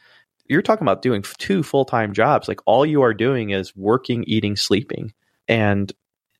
You're 0.46 0.62
talking 0.62 0.84
about 0.84 1.02
doing 1.02 1.22
two 1.38 1.62
full 1.62 1.84
time 1.84 2.12
jobs. 2.12 2.48
Like 2.48 2.60
all 2.66 2.84
you 2.84 3.02
are 3.02 3.14
doing 3.14 3.50
is 3.50 3.76
working, 3.76 4.24
eating, 4.26 4.56
sleeping. 4.56 5.12
And 5.46 5.92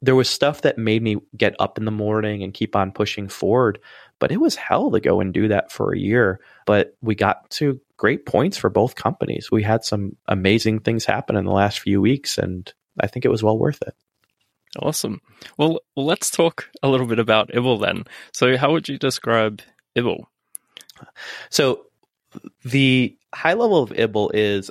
there 0.02 0.14
was 0.14 0.28
stuff 0.28 0.62
that 0.62 0.78
made 0.78 1.02
me 1.02 1.18
get 1.36 1.54
up 1.60 1.78
in 1.78 1.84
the 1.84 1.90
morning 1.90 2.42
and 2.42 2.54
keep 2.54 2.74
on 2.74 2.90
pushing 2.90 3.28
forward. 3.28 3.78
But 4.18 4.32
it 4.32 4.38
was 4.38 4.56
hell 4.56 4.90
to 4.90 5.00
go 5.00 5.20
and 5.20 5.32
do 5.32 5.48
that 5.48 5.70
for 5.70 5.92
a 5.92 5.98
year. 5.98 6.40
But 6.66 6.96
we 7.02 7.14
got 7.14 7.48
to 7.50 7.80
great 7.96 8.24
points 8.24 8.56
for 8.56 8.70
both 8.70 8.94
companies. 8.94 9.50
We 9.50 9.62
had 9.62 9.84
some 9.84 10.16
amazing 10.26 10.80
things 10.80 11.04
happen 11.04 11.36
in 11.36 11.44
the 11.44 11.52
last 11.52 11.80
few 11.80 12.00
weeks, 12.00 12.38
and 12.38 12.72
I 12.98 13.06
think 13.06 13.24
it 13.24 13.30
was 13.30 13.42
well 13.42 13.58
worth 13.58 13.82
it. 13.82 13.94
Awesome. 14.78 15.20
Well, 15.58 15.80
let's 15.96 16.30
talk 16.30 16.70
a 16.82 16.88
little 16.88 17.06
bit 17.06 17.18
about 17.18 17.50
Ibble 17.52 17.80
then. 17.80 18.04
So, 18.32 18.56
how 18.56 18.70
would 18.72 18.88
you 18.88 18.98
describe 18.98 19.62
Ibble? 19.96 20.26
So 21.48 21.86
the 22.64 23.16
high 23.34 23.54
level 23.54 23.82
of 23.82 23.90
Ibble 23.90 24.30
is 24.34 24.70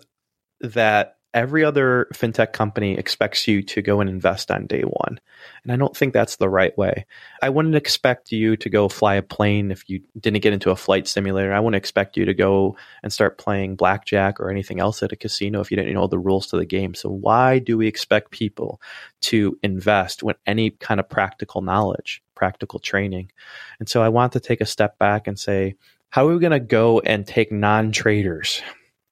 that 0.62 1.18
every 1.34 1.64
other 1.64 2.08
fintech 2.14 2.54
company 2.54 2.98
expects 2.98 3.48
you 3.48 3.62
to 3.62 3.82
go 3.82 4.02
and 4.02 4.10
invest 4.10 4.50
on 4.50 4.66
day 4.66 4.82
one. 4.82 5.20
And 5.64 5.72
I 5.72 5.76
don't 5.76 5.96
think 5.96 6.14
that's 6.14 6.38
the 6.38 6.50
right 6.50 6.76
way. 6.78 7.06
I 7.42 7.50
wouldn't 7.50 7.76
expect 7.76 8.32
you 8.32 8.58
to 8.58 8.70
go 8.70 8.90
fly 8.90 9.16
a 9.16 9.22
plane 9.22 9.72
if 9.72 9.88
you 9.90 10.02
didn't 10.20 10.42
get 10.42 10.54
into 10.54 10.72
a 10.72 10.76
flight 10.76 11.08
simulator. 11.08 11.54
I 11.54 11.60
wouldn't 11.60 11.78
expect 11.78 12.18
you 12.18 12.26
to 12.26 12.34
go 12.34 12.76
and 13.04 13.14
start 13.14 13.38
playing 13.38 13.76
blackjack 13.76 14.40
or 14.40 14.50
anything 14.50 14.80
else 14.80 15.04
at 15.04 15.12
a 15.12 15.16
casino 15.16 15.60
if 15.60 15.70
you 15.70 15.78
didn't 15.78 15.94
know 15.94 16.08
the 16.08 16.18
rules 16.18 16.48
to 16.48 16.58
the 16.58 16.66
game. 16.66 16.96
So 16.96 17.10
why 17.10 17.60
do 17.60 17.78
we 17.78 17.88
expect 17.88 18.32
people 18.32 18.82
to 19.22 19.58
invest 19.62 20.24
with 20.24 20.38
any 20.48 20.72
kind 20.72 21.00
of 21.00 21.10
practical 21.10 21.62
knowledge, 21.62 22.24
practical 22.34 22.80
training? 22.80 23.32
And 23.80 23.88
so 23.88 24.02
I 24.02 24.10
want 24.10 24.34
to 24.34 24.40
take 24.40 24.62
a 24.62 24.66
step 24.66 24.98
back 24.98 25.28
and 25.28 25.38
say, 25.38 25.76
how 26.10 26.28
are 26.28 26.34
we 26.34 26.40
going 26.40 26.52
to 26.52 26.60
go 26.60 27.00
and 27.02 27.26
take 27.26 27.52
non 27.52 27.92
traders 27.92 28.64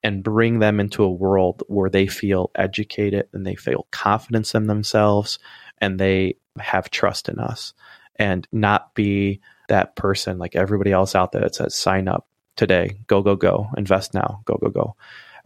and 0.08 0.24
bring 0.24 0.60
them 0.60 0.80
into 0.80 1.04
a 1.04 1.12
world 1.12 1.64
where 1.68 1.90
they 1.90 2.08
feel 2.08 2.50
educated 2.56 3.28
and 3.34 3.46
they 3.46 3.56
feel 3.56 3.88
confidence 3.92 4.56
in 4.56 4.68
themselves 4.68 5.38
and 5.80 6.00
they 6.00 6.38
have 6.58 6.90
trust 6.90 7.28
in 7.28 7.40
us 7.40 7.74
and 8.16 8.48
not 8.54 8.96
be 8.96 9.42
that 9.68 9.98
person 9.98 10.38
like 10.38 10.56
everybody 10.56 10.94
else 10.94 11.14
out 11.14 11.34
there 11.34 11.42
that 11.42 11.56
says 11.56 11.76
sign 11.76 12.08
up 12.08 12.26
today, 12.56 12.98
go, 13.08 13.22
go, 13.22 13.36
go, 13.36 13.68
invest 13.76 14.14
now, 14.14 14.40
go, 14.46 14.58
go, 14.62 14.70
go. 14.70 14.96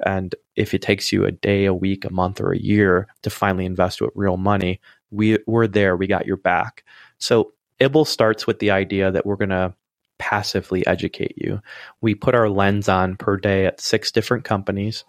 And 0.05 0.35
if 0.55 0.75
it 0.75 0.83
takes 0.83 1.11
you 1.11 1.25
a 1.25 1.31
day, 1.31 1.65
a 1.65 1.73
week, 1.73 2.05
a 2.05 2.13
month, 2.13 2.39
or 2.39 2.51
a 2.51 2.59
year 2.59 3.07
to 3.23 3.31
finally 3.31 3.65
invest 3.65 3.99
with 3.99 4.11
real 4.13 4.37
money, 4.37 4.79
we, 5.09 5.39
we're 5.47 5.65
there. 5.65 5.97
We 5.97 6.05
got 6.05 6.27
your 6.27 6.37
back. 6.37 6.83
So 7.17 7.53
Ibble 7.79 8.05
starts 8.05 8.45
with 8.45 8.59
the 8.59 8.69
idea 8.69 9.09
that 9.09 9.25
we're 9.25 9.37
going 9.37 9.49
to 9.49 9.73
passively 10.21 10.85
educate 10.85 11.33
you. 11.35 11.59
We 11.99 12.13
put 12.15 12.35
our 12.35 12.47
lens 12.47 12.87
on 12.87 13.17
per 13.17 13.37
day 13.37 13.65
at 13.65 13.81
six 13.81 14.11
different 14.11 14.45
companies 14.45 15.03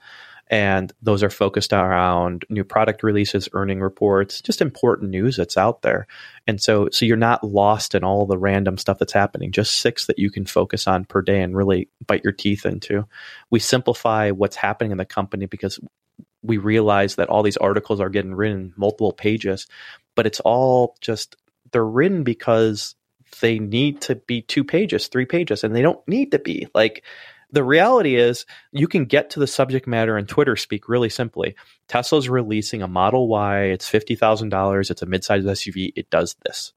And 0.48 0.92
those 1.00 1.22
are 1.22 1.30
focused 1.30 1.72
around 1.72 2.44
new 2.50 2.62
product 2.62 3.02
releases, 3.02 3.48
earning 3.54 3.80
reports, 3.80 4.42
just 4.42 4.60
important 4.60 5.10
news 5.10 5.36
that's 5.36 5.56
out 5.56 5.80
there. 5.80 6.06
And 6.46 6.60
so, 6.60 6.90
so 6.92 7.06
you're 7.06 7.16
not 7.16 7.42
lost 7.42 7.94
in 7.94 8.04
all 8.04 8.26
the 8.26 8.36
random 8.36 8.76
stuff 8.76 8.98
that's 8.98 9.14
happening, 9.14 9.50
just 9.50 9.78
six 9.78 10.06
that 10.06 10.18
you 10.18 10.30
can 10.30 10.44
focus 10.44 10.86
on 10.86 11.06
per 11.06 11.22
day 11.22 11.40
and 11.40 11.56
really 11.56 11.88
bite 12.06 12.22
your 12.22 12.34
teeth 12.34 12.66
into. 12.66 13.08
We 13.50 13.60
simplify 13.60 14.30
what's 14.30 14.56
happening 14.56 14.92
in 14.92 14.98
the 14.98 15.06
company 15.06 15.46
because 15.46 15.80
we 16.42 16.58
realize 16.58 17.14
that 17.14 17.30
all 17.30 17.42
these 17.42 17.56
articles 17.56 18.00
are 18.00 18.10
getting 18.10 18.34
written 18.34 18.74
multiple 18.76 19.12
pages, 19.12 19.68
but 20.14 20.26
it's 20.26 20.40
all 20.40 20.96
just 21.00 21.34
they're 21.72 21.82
written 21.82 22.24
because 22.24 22.94
they 23.40 23.58
need 23.58 24.00
to 24.02 24.16
be 24.16 24.42
two 24.42 24.64
pages, 24.64 25.08
three 25.08 25.26
pages, 25.26 25.64
and 25.64 25.74
they 25.74 25.82
don't 25.82 26.06
need 26.06 26.32
to 26.32 26.38
be. 26.38 26.66
Like 26.74 27.04
the 27.52 27.62
reality 27.62 28.16
is 28.16 28.46
you 28.72 28.88
can 28.88 29.04
get 29.04 29.30
to 29.30 29.40
the 29.40 29.46
subject 29.46 29.86
matter 29.86 30.16
in 30.16 30.26
Twitter 30.26 30.56
speak 30.56 30.88
really 30.88 31.10
simply. 31.10 31.54
Tesla's 31.86 32.28
releasing 32.28 32.82
a 32.82 32.88
Model 32.88 33.28
Y, 33.28 33.64
it's 33.64 33.88
$50,000, 33.88 34.90
it's 34.90 35.02
a 35.02 35.06
midsize 35.06 35.44
SUV, 35.44 35.92
it 35.94 36.08
does 36.10 36.34
this. 36.44 36.72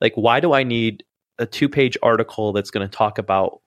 Like 0.00 0.14
why 0.14 0.40
do 0.40 0.52
I 0.52 0.62
need 0.62 1.04
a 1.38 1.46
two-page 1.46 1.98
article 2.02 2.52
that's 2.52 2.70
going 2.70 2.88
to 2.88 2.96
talk 2.96 3.18
about 3.18 3.60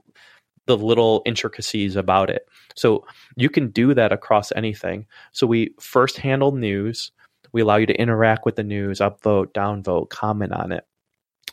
the 0.66 0.78
little 0.78 1.22
intricacies 1.26 1.96
about 1.96 2.32
it? 2.32 2.48
So 2.76 3.06
you 3.36 3.50
can 3.50 3.70
do 3.70 3.94
that 3.94 4.12
across 4.12 4.52
anything. 4.56 5.06
So 5.32 5.46
we 5.46 5.76
first 5.80 6.18
handle 6.18 6.52
news, 6.52 7.12
we 7.52 7.62
allow 7.62 7.78
you 7.78 7.86
to 7.86 8.00
interact 8.00 8.46
with 8.46 8.56
the 8.56 8.64
news, 8.64 9.00
upvote, 9.00 9.54
downvote, 9.54 10.10
comment 10.10 10.52
on 10.52 10.72
it. 10.72 10.86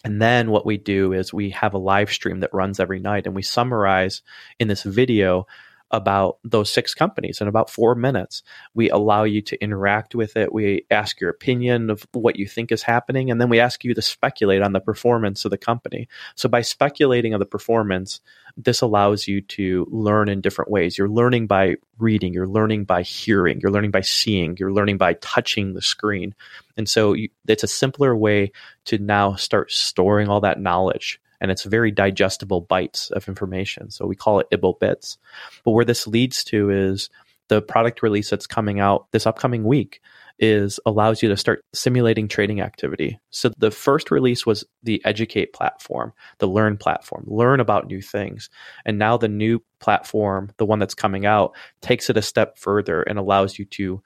And 0.05 0.21
then 0.21 0.51
what 0.51 0.67
we 0.67 0.77
do 0.77 1.13
is 1.13 1.33
we 1.33 1.51
have 1.51 1.75
a 1.75 1.79
live 1.79 2.11
stream 2.11 2.41
that 2.41 2.55
runs 2.55 2.81
every 2.81 3.01
night 3.01 3.27
and 3.27 3.35
we 3.35 3.43
summarize 3.43 4.23
in 4.59 4.69
this 4.69 4.83
video 4.83 5.47
about 5.91 6.39
those 6.43 6.73
six 6.73 6.95
companies 6.95 7.41
in 7.41 7.47
about 7.47 7.71
four 7.71 7.95
minutes. 7.95 8.43
We 8.75 8.91
allow 8.91 9.23
you 9.23 9.41
to 9.43 9.63
interact 9.63 10.15
with 10.15 10.37
it. 10.37 10.53
We 10.53 10.85
ask 10.91 11.21
your 11.21 11.31
opinion 11.31 11.91
of 11.91 12.07
what 12.13 12.37
you 12.37 12.47
think 12.47 12.73
is 12.73 12.83
happening, 12.83 13.31
and 13.31 13.41
then 13.41 13.49
we 13.49 13.61
ask 13.61 13.85
you 13.85 13.95
to 13.95 14.03
speculate 14.03 14.63
on 14.63 14.73
the 14.73 14.81
performance 14.81 15.45
of 15.45 15.51
the 15.51 15.59
company. 15.59 16.09
So, 16.35 16.49
by 16.49 16.63
speculating 16.63 17.35
on 17.35 17.41
the 17.41 17.47
performance, 17.47 18.21
this 18.57 18.81
allows 18.81 19.29
you 19.29 19.41
to 19.43 19.87
learn 19.91 20.29
in 20.29 20.41
different 20.41 20.71
ways. 20.71 20.99
You're 20.99 21.09
learning 21.09 21.47
by 21.47 21.77
reading, 21.99 22.33
you're 22.33 22.49
learning 22.49 22.85
by 22.85 23.03
hearing, 23.03 23.61
you're 23.61 23.73
learning 23.73 23.93
by 23.93 24.01
seeing, 24.01 24.57
you're 24.59 24.73
learning 24.73 24.99
by 24.99 25.15
touching 25.15 25.75
the 25.75 25.83
screen. 25.83 26.35
And 26.77 26.89
so, 26.89 27.13
you, 27.13 27.29
it's 27.47 27.65
a 27.65 27.69
simpler 27.69 28.17
way 28.17 28.51
to 28.87 28.99
now 28.99 29.35
start 29.35 29.71
storing 29.71 30.29
all 30.29 30.41
that 30.41 30.61
knowledge 30.61 31.21
and 31.41 31.51
it's 31.51 31.65
very 31.65 31.91
digestible 31.91 32.61
bites 32.61 33.11
of 33.11 33.29
information. 33.29 33.91
So 33.91 34.07
we 34.07 34.17
call 34.17 34.41
it 34.41 34.51
IBBLE 34.53 34.81
bits. 34.81 35.19
But 35.65 35.73
where 35.73 35.85
this 35.85 36.07
leads 36.07 36.45
to 36.45 36.71
is 36.71 37.11
the 37.49 37.63
product 37.63 38.03
release 38.03 38.31
that's 38.31 38.47
coming 38.47 38.81
out 38.81 39.07
this 39.13 39.27
upcoming 39.27 39.65
week 39.65 40.01
is 40.39 40.79
allows 40.85 41.23
you 41.23 41.29
to 41.31 41.37
start 41.37 41.65
simulating 41.73 42.29
trading 42.29 42.61
activity. 42.61 43.19
So 43.31 43.51
the 43.57 43.71
first 43.71 44.11
release 44.11 44.45
was 44.45 44.65
the 44.83 45.03
educate 45.05 45.53
platform, 45.53 46.13
the 46.39 46.47
learn 46.49 46.77
platform, 46.77 47.25
learn 47.27 47.61
about 47.61 47.87
new 47.87 48.03
things. 48.03 48.51
And 48.85 48.99
now 48.99 49.17
the 49.17 49.29
new 49.29 49.63
platform, 49.81 50.51
the 50.59 50.67
one 50.67 50.79
that's 50.79 50.95
coming 50.95 51.25
out, 51.25 51.55
takes 51.81 52.11
it 52.11 52.19
a 52.19 52.23
step 52.23 52.59
further 52.59 53.03
and 53.03 53.19
allows 53.19 53.59
you 53.59 53.65
to 53.65 54.03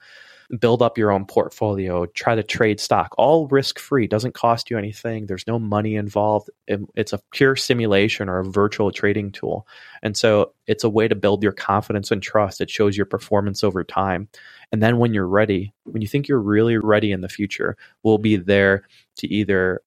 build 0.58 0.82
up 0.82 0.98
your 0.98 1.12
own 1.12 1.26
portfolio, 1.26 2.06
try 2.06 2.34
to 2.34 2.42
trade 2.42 2.80
stock, 2.80 3.14
all 3.16 3.46
risk 3.48 3.78
free, 3.78 4.06
doesn't 4.06 4.34
cost 4.34 4.70
you 4.70 4.78
anything. 4.78 5.26
There's 5.26 5.46
no 5.46 5.58
money 5.58 5.96
involved. 5.96 6.50
Um, 6.70 6.88
it's 6.96 7.12
a 7.12 7.20
pure 7.32 7.54
simulation 7.56 8.28
or 8.28 8.40
a 8.40 8.44
virtual 8.44 8.90
trading 8.90 9.30
tool. 9.30 9.66
And 10.02 10.16
so 10.16 10.52
it's 10.66 10.84
a 10.84 10.90
way 10.90 11.06
to 11.06 11.14
build 11.14 11.42
your 11.42 11.52
confidence 11.52 12.10
and 12.10 12.22
trust. 12.22 12.60
It 12.60 12.70
shows 12.70 12.96
your 12.96 13.06
performance 13.06 13.62
over 13.62 13.84
time. 13.84 14.28
And 14.72 14.82
then 14.82 14.98
when 14.98 15.14
you're 15.14 15.26
ready, 15.26 15.72
when 15.84 16.02
you 16.02 16.08
think 16.08 16.26
you're 16.26 16.40
really 16.40 16.76
ready 16.76 17.12
in 17.12 17.20
the 17.20 17.28
future, 17.28 17.76
we'll 18.02 18.18
be 18.18 18.36
there 18.36 18.84
to 19.18 19.28
either 19.28 19.82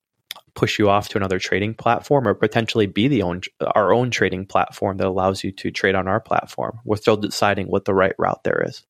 push 0.56 0.78
you 0.78 0.90
off 0.90 1.10
to 1.10 1.18
another 1.18 1.40
trading 1.40 1.74
platform 1.74 2.28
or 2.28 2.34
potentially 2.36 2.86
be 2.86 3.08
the 3.08 3.24
own 3.24 3.42
our 3.76 3.92
own 3.92 4.12
trading 4.12 4.46
platform 4.46 4.98
that 4.98 5.08
allows 5.08 5.44
you 5.44 5.52
to 5.52 5.72
trade 5.72 5.96
on 5.96 6.08
our 6.08 6.20
platform. 6.20 6.80
We're 6.86 6.98
still 6.98 7.18
deciding 7.18 7.68
what 7.68 7.86
the 7.86 7.94
right 7.94 8.14
route 8.20 8.44
there 8.44 8.64
is. 8.68 8.84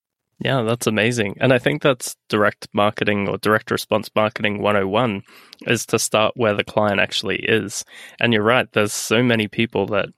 Yeah, 0.44 0.64
that's 0.64 0.88
amazing. 0.88 1.38
And 1.40 1.54
I 1.54 1.58
think 1.58 1.82
that's 1.82 2.18
direct 2.28 2.68
marketing 2.74 3.30
or 3.30 3.38
direct 3.38 3.72
response 3.72 4.10
marketing 4.14 4.62
101 4.62 5.24
is 5.68 5.86
to 5.86 5.98
start 5.98 6.34
where 6.36 6.54
the 6.54 6.66
client 6.66 7.00
actually 7.00 7.38
is. 7.38 7.86
And 8.20 8.34
you're 8.34 8.44
right, 8.44 8.68
there's 8.74 8.92
so 8.92 9.24
many 9.24 9.48
people 9.48 9.86
that 9.88 10.10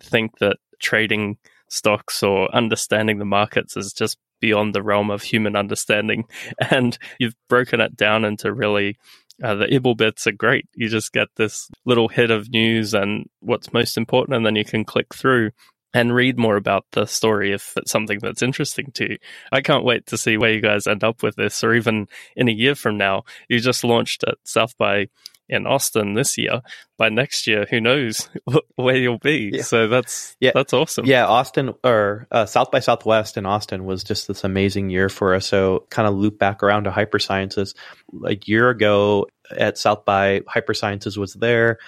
think 0.00 0.38
that 0.38 0.56
trading 0.80 1.36
stocks 1.68 2.22
or 2.22 2.52
understanding 2.54 3.18
the 3.18 3.26
markets 3.26 3.76
is 3.76 3.92
just 3.92 4.16
beyond 4.40 4.74
the 4.74 4.82
realm 4.82 5.10
of 5.10 5.22
human 5.22 5.56
understanding. 5.56 6.24
And 6.70 6.96
you've 7.18 7.36
broken 7.50 7.82
it 7.82 7.98
down 7.98 8.24
into 8.24 8.54
really 8.54 8.96
uh, 9.42 9.56
the 9.56 9.66
IBBLE 9.66 9.98
bits 9.98 10.26
are 10.26 10.32
great. 10.32 10.66
You 10.74 10.88
just 10.88 11.12
get 11.12 11.28
this 11.36 11.68
little 11.84 12.08
hit 12.08 12.30
of 12.30 12.48
news 12.48 12.94
and 12.94 13.26
what's 13.40 13.74
most 13.74 13.98
important, 13.98 14.36
and 14.36 14.46
then 14.46 14.56
you 14.56 14.64
can 14.64 14.84
click 14.86 15.14
through 15.14 15.50
and 15.96 16.14
read 16.14 16.38
more 16.38 16.56
about 16.56 16.84
the 16.92 17.06
story 17.06 17.52
if 17.52 17.72
it's 17.76 17.90
something 17.90 18.18
that's 18.20 18.42
interesting 18.42 18.90
to 18.92 19.12
you. 19.12 19.18
I 19.50 19.62
can't 19.62 19.84
wait 19.84 20.06
to 20.06 20.18
see 20.18 20.36
where 20.36 20.52
you 20.52 20.60
guys 20.60 20.86
end 20.86 21.02
up 21.02 21.22
with 21.22 21.36
this, 21.36 21.64
or 21.64 21.74
even 21.74 22.06
in 22.36 22.48
a 22.48 22.52
year 22.52 22.74
from 22.74 22.98
now. 22.98 23.24
You 23.48 23.60
just 23.60 23.82
launched 23.82 24.22
at 24.24 24.36
South 24.44 24.76
by 24.76 25.08
in 25.48 25.66
Austin 25.66 26.14
this 26.14 26.36
year. 26.36 26.60
By 26.98 27.08
next 27.08 27.46
year, 27.46 27.66
who 27.70 27.80
knows 27.80 28.28
where 28.76 28.96
you'll 28.96 29.18
be? 29.18 29.52
Yeah. 29.54 29.62
So 29.62 29.88
that's 29.88 30.36
yeah. 30.38 30.50
that's 30.54 30.74
awesome. 30.74 31.06
Yeah, 31.06 31.26
Austin 31.26 31.72
or 31.82 32.26
uh, 32.30 32.44
South 32.44 32.70
by 32.70 32.80
Southwest 32.80 33.38
in 33.38 33.46
Austin 33.46 33.86
was 33.86 34.04
just 34.04 34.28
this 34.28 34.44
amazing 34.44 34.90
year 34.90 35.08
for 35.08 35.34
us. 35.34 35.46
So 35.46 35.86
kind 35.88 36.06
of 36.06 36.14
loop 36.14 36.38
back 36.38 36.62
around 36.62 36.84
to 36.84 36.90
Hypersciences. 36.90 37.74
A 38.26 38.36
year 38.44 38.68
ago 38.68 39.28
at 39.50 39.78
South 39.78 40.04
by 40.04 40.40
Hypersciences 40.40 41.16
was 41.16 41.32
there 41.32 41.78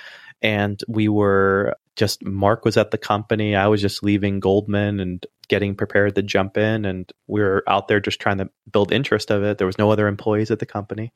and 0.42 0.82
we 0.88 1.08
were 1.08 1.74
just 1.98 2.24
Mark 2.24 2.64
was 2.64 2.76
at 2.76 2.92
the 2.92 2.98
company. 2.98 3.56
I 3.56 3.66
was 3.66 3.82
just 3.82 4.02
leaving 4.02 4.40
Goldman 4.40 5.00
and 5.00 5.26
getting 5.48 5.74
prepared 5.74 6.14
to 6.14 6.22
jump 6.22 6.56
in, 6.56 6.84
and 6.84 7.12
we 7.26 7.42
were 7.42 7.64
out 7.66 7.88
there 7.88 8.00
just 8.00 8.20
trying 8.20 8.38
to 8.38 8.48
build 8.70 8.92
interest 8.92 9.30
of 9.30 9.42
it. 9.42 9.58
There 9.58 9.66
was 9.66 9.78
no 9.78 9.90
other 9.90 10.06
employees 10.06 10.50
at 10.50 10.60
the 10.60 10.66
company. 10.66 11.12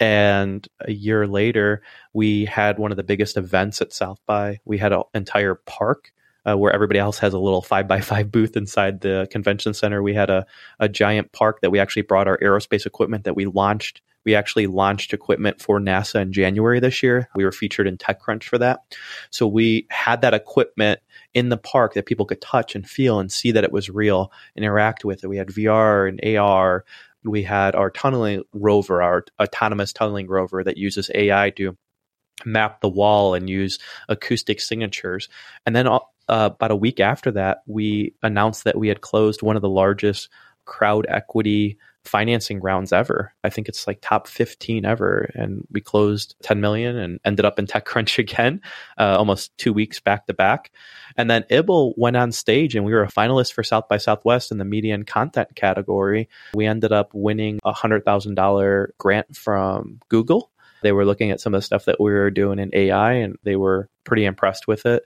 And 0.00 0.66
a 0.80 0.92
year 0.92 1.26
later, 1.26 1.82
we 2.12 2.44
had 2.44 2.78
one 2.78 2.90
of 2.90 2.96
the 2.96 3.04
biggest 3.04 3.36
events 3.36 3.80
at 3.80 3.92
South 3.92 4.20
by. 4.26 4.58
We 4.64 4.78
had 4.78 4.92
an 4.92 5.02
entire 5.14 5.54
park 5.54 6.12
uh, 6.48 6.56
where 6.56 6.72
everybody 6.72 6.98
else 6.98 7.18
has 7.18 7.34
a 7.34 7.38
little 7.38 7.62
five 7.62 7.86
by 7.86 8.00
five 8.00 8.30
booth 8.32 8.56
inside 8.56 9.00
the 9.00 9.28
convention 9.30 9.74
center. 9.74 10.02
We 10.02 10.14
had 10.14 10.30
a, 10.30 10.46
a 10.80 10.88
giant 10.88 11.32
park 11.32 11.60
that 11.60 11.70
we 11.70 11.78
actually 11.78 12.02
brought 12.02 12.28
our 12.28 12.38
aerospace 12.38 12.86
equipment 12.86 13.24
that 13.24 13.34
we 13.34 13.46
launched 13.46 14.02
we 14.24 14.34
actually 14.34 14.66
launched 14.66 15.14
equipment 15.14 15.58
for 15.62 15.80
NASA 15.80 16.20
in 16.20 16.34
January 16.34 16.80
this 16.80 17.02
year. 17.02 17.30
We 17.34 17.44
were 17.44 17.52
featured 17.52 17.86
in 17.86 17.96
TechCrunch 17.96 18.42
for 18.42 18.58
that. 18.58 18.80
So 19.30 19.46
we 19.46 19.86
had 19.88 20.20
that 20.20 20.34
equipment 20.34 21.00
in 21.32 21.48
the 21.48 21.56
park 21.56 21.94
that 21.94 22.04
people 22.04 22.26
could 22.26 22.42
touch 22.42 22.74
and 22.74 22.86
feel 22.86 23.20
and 23.20 23.32
see 23.32 23.52
that 23.52 23.64
it 23.64 23.72
was 23.72 23.88
real, 23.88 24.30
and 24.54 24.66
interact 24.66 25.02
with 25.02 25.24
it. 25.24 25.28
We 25.28 25.38
had 25.38 25.48
VR 25.48 26.08
and 26.08 26.36
AR. 26.36 26.84
We 27.24 27.42
had 27.42 27.74
our 27.74 27.88
tunneling 27.88 28.42
rover, 28.52 29.02
our 29.02 29.24
autonomous 29.40 29.94
tunneling 29.94 30.26
rover 30.26 30.62
that 30.62 30.76
uses 30.76 31.10
AI 31.14 31.48
to 31.56 31.78
map 32.44 32.82
the 32.82 32.88
wall 32.88 33.34
and 33.34 33.48
use 33.48 33.78
acoustic 34.08 34.60
signatures. 34.60 35.30
And 35.64 35.74
then 35.74 35.88
uh, 36.28 36.50
about 36.52 36.70
a 36.70 36.76
week 36.76 37.00
after 37.00 37.30
that, 37.32 37.62
we 37.66 38.14
announced 38.22 38.64
that 38.64 38.78
we 38.78 38.88
had 38.88 39.00
closed 39.00 39.42
one 39.42 39.56
of 39.56 39.62
the 39.62 39.68
largest 39.68 40.28
crowd 40.64 41.06
equity 41.08 41.78
financing 42.04 42.60
rounds 42.60 42.92
ever. 42.92 43.32
I 43.44 43.50
think 43.50 43.68
it's 43.68 43.86
like 43.86 43.98
top 44.00 44.26
15 44.26 44.84
ever. 44.84 45.30
And 45.34 45.66
we 45.70 45.80
closed 45.80 46.34
10 46.42 46.60
million 46.60 46.96
and 46.96 47.20
ended 47.24 47.44
up 47.44 47.58
in 47.58 47.66
TechCrunch 47.66 48.18
again, 48.18 48.60
uh, 48.98 49.16
almost 49.18 49.56
two 49.58 49.72
weeks 49.72 50.00
back 50.00 50.26
to 50.26 50.34
back. 50.34 50.70
And 51.16 51.30
then 51.30 51.44
IBBLE 51.50 51.94
went 51.96 52.16
on 52.16 52.32
stage 52.32 52.74
and 52.74 52.84
we 52.84 52.92
were 52.92 53.02
a 53.02 53.08
finalist 53.08 53.52
for 53.52 53.62
South 53.62 53.88
by 53.88 53.98
Southwest 53.98 54.50
in 54.50 54.58
the 54.58 54.64
media 54.64 54.94
and 54.94 55.06
content 55.06 55.54
category. 55.54 56.28
We 56.54 56.66
ended 56.66 56.92
up 56.92 57.10
winning 57.12 57.60
a 57.64 57.72
$100,000 57.72 58.86
grant 58.98 59.36
from 59.36 60.00
Google. 60.08 60.50
They 60.82 60.92
were 60.92 61.04
looking 61.04 61.30
at 61.30 61.40
some 61.40 61.54
of 61.54 61.58
the 61.58 61.66
stuff 61.66 61.86
that 61.86 62.00
we 62.00 62.12
were 62.12 62.30
doing 62.30 62.58
in 62.58 62.70
AI 62.72 63.14
and 63.14 63.36
they 63.42 63.56
were 63.56 63.88
pretty 64.04 64.24
impressed 64.24 64.68
with 64.68 64.86
it 64.86 65.04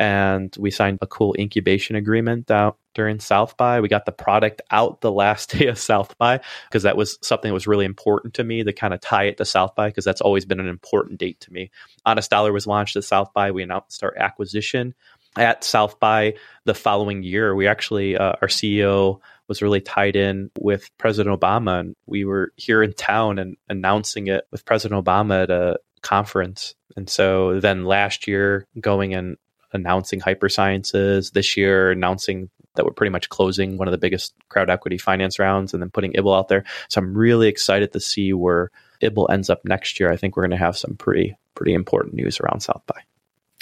and 0.00 0.56
we 0.58 0.70
signed 0.70 0.98
a 1.02 1.06
cool 1.06 1.36
incubation 1.38 1.94
agreement 1.94 2.50
out 2.50 2.78
during 2.94 3.20
South 3.20 3.58
by. 3.58 3.82
We 3.82 3.88
got 3.88 4.06
the 4.06 4.12
product 4.12 4.62
out 4.70 5.02
the 5.02 5.12
last 5.12 5.50
day 5.58 5.66
of 5.66 5.78
South 5.78 6.16
by 6.16 6.40
because 6.68 6.84
that 6.84 6.96
was 6.96 7.18
something 7.20 7.50
that 7.50 7.54
was 7.54 7.66
really 7.66 7.84
important 7.84 8.34
to 8.34 8.44
me 8.44 8.64
to 8.64 8.72
kind 8.72 8.94
of 8.94 9.00
tie 9.02 9.24
it 9.24 9.36
to 9.36 9.44
South 9.44 9.74
by 9.74 9.88
because 9.88 10.06
that's 10.06 10.22
always 10.22 10.46
been 10.46 10.58
an 10.58 10.68
important 10.68 11.20
date 11.20 11.38
to 11.40 11.52
me. 11.52 11.70
Honest 12.06 12.30
Dollar 12.30 12.50
was 12.50 12.66
launched 12.66 12.96
at 12.96 13.04
South 13.04 13.34
by. 13.34 13.50
We 13.50 13.62
announced 13.62 14.02
our 14.02 14.16
acquisition 14.16 14.94
at 15.36 15.64
South 15.64 16.00
by 16.00 16.34
the 16.64 16.74
following 16.74 17.22
year. 17.22 17.54
We 17.54 17.66
actually, 17.66 18.16
uh, 18.16 18.32
our 18.40 18.48
CEO 18.48 19.20
was 19.48 19.60
really 19.60 19.82
tied 19.82 20.16
in 20.16 20.50
with 20.58 20.90
President 20.96 21.38
Obama, 21.38 21.80
and 21.80 21.94
we 22.06 22.24
were 22.24 22.52
here 22.56 22.82
in 22.82 22.94
town 22.94 23.38
and 23.38 23.58
announcing 23.68 24.28
it 24.28 24.44
with 24.50 24.64
President 24.64 25.04
Obama 25.04 25.42
at 25.42 25.50
a 25.50 25.78
conference. 26.00 26.74
And 26.96 27.08
so 27.08 27.60
then 27.60 27.84
last 27.84 28.26
year, 28.26 28.66
going 28.80 29.14
and 29.14 29.36
announcing 29.72 30.20
hypersciences 30.20 31.32
this 31.32 31.56
year, 31.56 31.90
announcing 31.90 32.50
that 32.74 32.84
we're 32.84 32.92
pretty 32.92 33.10
much 33.10 33.28
closing 33.28 33.76
one 33.76 33.88
of 33.88 33.92
the 33.92 33.98
biggest 33.98 34.34
crowd 34.48 34.70
equity 34.70 34.98
finance 34.98 35.38
rounds 35.38 35.74
and 35.74 35.82
then 35.82 35.90
putting 35.90 36.12
Ibble 36.12 36.36
out 36.36 36.48
there. 36.48 36.64
So 36.88 37.00
I'm 37.00 37.16
really 37.16 37.48
excited 37.48 37.92
to 37.92 38.00
see 38.00 38.32
where 38.32 38.70
Ibble 39.02 39.30
ends 39.30 39.50
up 39.50 39.64
next 39.64 39.98
year. 39.98 40.10
I 40.10 40.16
think 40.16 40.36
we're 40.36 40.44
going 40.44 40.58
to 40.58 40.64
have 40.64 40.78
some 40.78 40.96
pretty 40.96 41.36
pretty 41.54 41.74
important 41.74 42.14
news 42.14 42.40
around 42.40 42.60
South 42.60 42.82
by. 42.86 43.00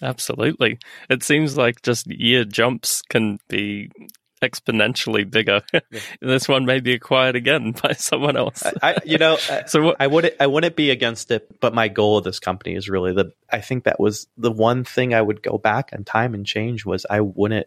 Absolutely. 0.02 0.78
It 1.10 1.24
seems 1.24 1.56
like 1.56 1.82
just 1.82 2.06
year 2.06 2.44
jumps 2.44 3.02
can 3.02 3.38
be 3.48 3.90
exponentially 4.40 5.28
bigger. 5.28 5.62
this 6.20 6.48
one 6.48 6.66
may 6.66 6.80
be 6.80 6.94
acquired 6.94 7.36
again 7.36 7.72
by 7.82 7.92
someone 7.92 8.36
else. 8.36 8.62
I, 8.82 8.98
you 9.04 9.18
know, 9.18 9.36
so 9.66 9.82
what, 9.82 9.96
I 10.00 10.06
wouldn't 10.06 10.34
I 10.40 10.46
wouldn't 10.46 10.76
be 10.76 10.90
against 10.90 11.30
it, 11.30 11.60
but 11.60 11.74
my 11.74 11.88
goal 11.88 12.18
of 12.18 12.24
this 12.24 12.40
company 12.40 12.74
is 12.74 12.88
really 12.88 13.12
the. 13.12 13.32
I 13.50 13.60
think 13.60 13.84
that 13.84 13.98
was 13.98 14.26
the 14.36 14.52
one 14.52 14.84
thing 14.84 15.14
I 15.14 15.22
would 15.22 15.42
go 15.42 15.58
back 15.58 15.92
in 15.92 16.04
time 16.04 16.34
and 16.34 16.44
change 16.46 16.84
was 16.84 17.06
I 17.08 17.20
wouldn't 17.20 17.66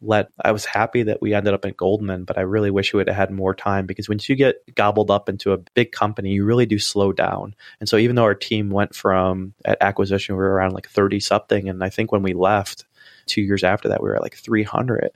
let 0.00 0.28
I 0.44 0.52
was 0.52 0.64
happy 0.64 1.04
that 1.04 1.20
we 1.20 1.34
ended 1.34 1.54
up 1.54 1.64
at 1.64 1.76
Goldman, 1.76 2.24
but 2.24 2.38
I 2.38 2.42
really 2.42 2.70
wish 2.70 2.92
we 2.92 2.98
would 2.98 3.08
have 3.08 3.16
had 3.16 3.30
more 3.30 3.54
time 3.54 3.86
because 3.86 4.08
once 4.08 4.28
you 4.28 4.36
get 4.36 4.74
gobbled 4.74 5.10
up 5.10 5.28
into 5.28 5.52
a 5.52 5.58
big 5.58 5.92
company, 5.92 6.30
you 6.30 6.44
really 6.44 6.66
do 6.66 6.78
slow 6.78 7.12
down. 7.12 7.54
And 7.80 7.88
so 7.88 7.96
even 7.96 8.14
though 8.14 8.22
our 8.22 8.34
team 8.34 8.70
went 8.70 8.94
from 8.94 9.54
at 9.64 9.78
acquisition, 9.80 10.36
we 10.36 10.42
were 10.42 10.52
around 10.52 10.72
like 10.72 10.88
30 10.88 11.20
something. 11.20 11.68
And 11.68 11.82
I 11.82 11.88
think 11.88 12.12
when 12.12 12.22
we 12.22 12.32
left 12.32 12.84
two 13.26 13.42
years 13.42 13.64
after 13.64 13.88
that, 13.88 14.02
we 14.02 14.08
were 14.08 14.16
at 14.16 14.22
like 14.22 14.36
300. 14.36 15.10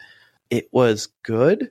It 0.52 0.68
was 0.70 1.08
good, 1.22 1.70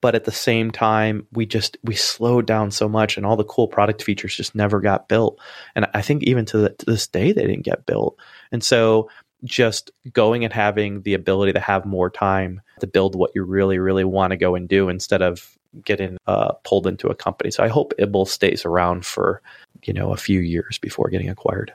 but 0.00 0.14
at 0.14 0.24
the 0.24 0.32
same 0.32 0.70
time 0.70 1.26
we 1.32 1.46
just 1.46 1.76
we 1.84 1.94
slowed 1.94 2.46
down 2.46 2.70
so 2.70 2.88
much 2.88 3.16
and 3.16 3.26
all 3.26 3.36
the 3.36 3.44
cool 3.44 3.68
product 3.68 4.02
features 4.02 4.34
just 4.34 4.54
never 4.54 4.80
got 4.80 5.06
built 5.06 5.38
and 5.74 5.86
i 5.92 6.00
think 6.00 6.22
even 6.22 6.46
to, 6.46 6.56
the, 6.56 6.70
to, 6.70 6.86
this 6.86 7.06
day 7.06 7.30
they 7.30 7.42
didn't 7.42 7.66
get 7.66 7.84
built 7.84 8.18
and 8.52 8.64
so 8.64 9.06
just 9.44 9.90
going 10.12 10.44
and 10.44 10.52
having 10.52 11.02
the 11.02 11.14
ability 11.14 11.52
to 11.52 11.60
have 11.60 11.84
more 11.84 12.10
time 12.10 12.60
to 12.80 12.86
build 12.86 13.14
what 13.14 13.32
you 13.34 13.44
really, 13.44 13.78
really 13.78 14.04
want 14.04 14.30
to 14.30 14.36
go 14.36 14.54
and 14.54 14.68
do 14.68 14.88
instead 14.88 15.22
of 15.22 15.56
getting 15.84 16.18
uh, 16.26 16.52
pulled 16.64 16.86
into 16.86 17.08
a 17.08 17.14
company. 17.14 17.50
So 17.50 17.64
I 17.64 17.68
hope 17.68 17.94
Ibble 17.98 18.28
stays 18.28 18.64
around 18.64 19.04
for, 19.04 19.42
you 19.84 19.92
know, 19.92 20.12
a 20.12 20.16
few 20.16 20.40
years 20.40 20.78
before 20.78 21.08
getting 21.08 21.28
acquired. 21.28 21.72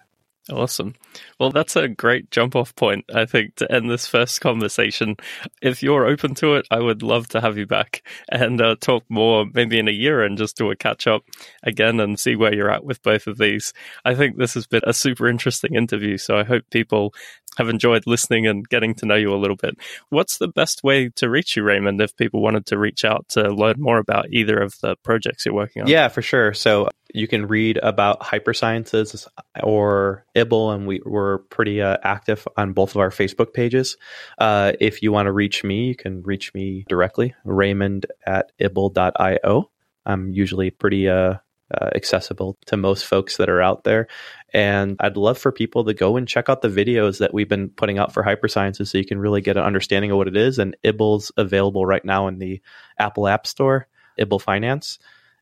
Awesome. 0.50 0.96
Well, 1.40 1.52
that's 1.52 1.76
a 1.76 1.90
great 1.90 2.32
jump 2.32 2.56
off 2.56 2.74
point, 2.74 3.04
I 3.14 3.26
think, 3.26 3.56
to 3.56 3.70
end 3.70 3.90
this 3.90 4.08
first 4.08 4.40
conversation. 4.40 5.18
If 5.62 5.84
you're 5.84 6.06
open 6.06 6.36
to 6.36 6.56
it, 6.56 6.66
I 6.72 6.80
would 6.80 7.04
love 7.04 7.28
to 7.30 7.42
have 7.42 7.58
you 7.58 7.66
back 7.66 8.02
and 8.30 8.62
uh, 8.62 8.78
talk 8.80 9.04
more 9.10 9.46
maybe 9.54 9.78
in 9.78 9.90
a 9.90 9.92
year 9.92 10.24
and 10.24 10.38
just 10.38 10.56
do 10.56 10.72
a 10.72 10.76
catch 10.76 11.06
up 11.06 11.24
again 11.64 12.00
and 12.00 12.18
see 12.18 12.38
where 12.38 12.54
you're 12.54 12.72
at 12.72 12.86
with 12.86 13.04
both 13.04 13.28
of 13.28 13.38
these. 13.38 13.74
I 14.06 14.16
think 14.16 14.38
this 14.38 14.54
has 14.54 14.68
been 14.68 14.84
a 14.86 14.94
super 14.94 15.28
interesting 15.28 15.76
interview. 15.76 16.18
So 16.18 16.38
I 16.38 16.46
hope 16.46 16.64
people 16.70 17.14
have 17.58 17.70
enjoyed 17.70 18.06
listening 18.06 18.48
and 18.48 18.68
getting 18.68 18.94
to 18.96 19.06
know 19.06 19.16
you 19.16 19.34
a 19.34 19.36
little 19.36 19.56
bit. 19.56 19.78
What's 20.10 20.38
the 20.38 20.48
best 20.48 20.84
way 20.84 21.10
to 21.16 21.30
reach 21.30 21.56
you, 21.56 21.64
Raymond, 21.64 22.02
if 22.02 22.16
people 22.16 22.42
wanted 22.42 22.66
to 22.68 22.78
reach 22.78 23.04
out 23.04 23.28
to 23.30 23.50
learn 23.50 23.76
more 23.80 23.98
about 23.98 24.28
either 24.32 24.58
of 24.58 24.80
the 24.80 24.96
projects 25.04 25.46
you're 25.46 25.56
working 25.56 25.84
on? 25.84 25.88
Yeah, 25.88 26.08
for 26.08 26.22
sure. 26.22 26.54
So 26.54 26.90
you 27.14 27.28
can 27.28 27.48
read 27.48 27.78
about 27.78 28.22
hypersciences 28.22 29.28
or 29.64 30.26
Ibble, 30.36 30.74
and 30.76 30.88
we, 30.88 31.02
we're 31.06 31.40
pretty 31.40 31.82
uh, 31.82 31.98
active 32.04 32.48
on 32.58 32.74
both 32.74 32.92
of 32.92 32.98
our 32.98 33.10
Facebook 33.10 33.54
pages. 33.54 33.98
Uh, 34.38 34.74
if 34.80 35.02
you 35.02 35.12
want 35.12 35.28
to 35.28 35.32
reach 35.32 35.64
me, 35.64 35.86
you 35.86 35.96
can 35.96 36.22
reach 36.24 36.54
me 36.54 36.86
directly, 36.88 37.34
Raymond 37.44 38.06
at 38.26 38.52
Ibble.io. 38.60 39.70
I'm 40.06 40.32
usually 40.32 40.70
pretty 40.72 41.10
uh, 41.10 41.36
uh, 41.74 41.90
accessible 41.96 42.58
to 42.66 42.78
most 42.78 43.06
folks 43.06 43.38
that 43.38 43.50
are 43.50 43.62
out 43.62 43.84
there. 43.84 44.08
And 44.54 44.96
I'd 45.00 45.18
love 45.18 45.38
for 45.38 45.52
people 45.52 45.84
to 45.86 45.94
go 45.94 46.18
and 46.18 46.28
check 46.28 46.50
out 46.50 46.62
the 46.62 46.70
videos 46.70 47.20
that 47.20 47.34
we've 47.34 47.50
been 47.50 47.70
putting 47.70 47.98
out 47.98 48.14
for 48.14 48.24
hypersciences 48.24 48.88
so 48.88 48.98
you 48.98 49.06
can 49.06 49.20
really 49.20 49.42
get 49.42 49.58
an 49.58 49.64
understanding 49.64 50.12
of 50.12 50.18
what 50.18 50.28
it 50.28 50.38
is. 50.38 50.60
And 50.60 50.78
Ibble's 50.84 51.32
available 51.38 51.86
right 51.86 52.06
now 52.06 52.28
in 52.28 52.40
the 52.40 52.62
Apple 52.98 53.28
App 53.28 53.46
Store, 53.46 53.88
Ibble 54.20 54.42
Finance 54.42 55.00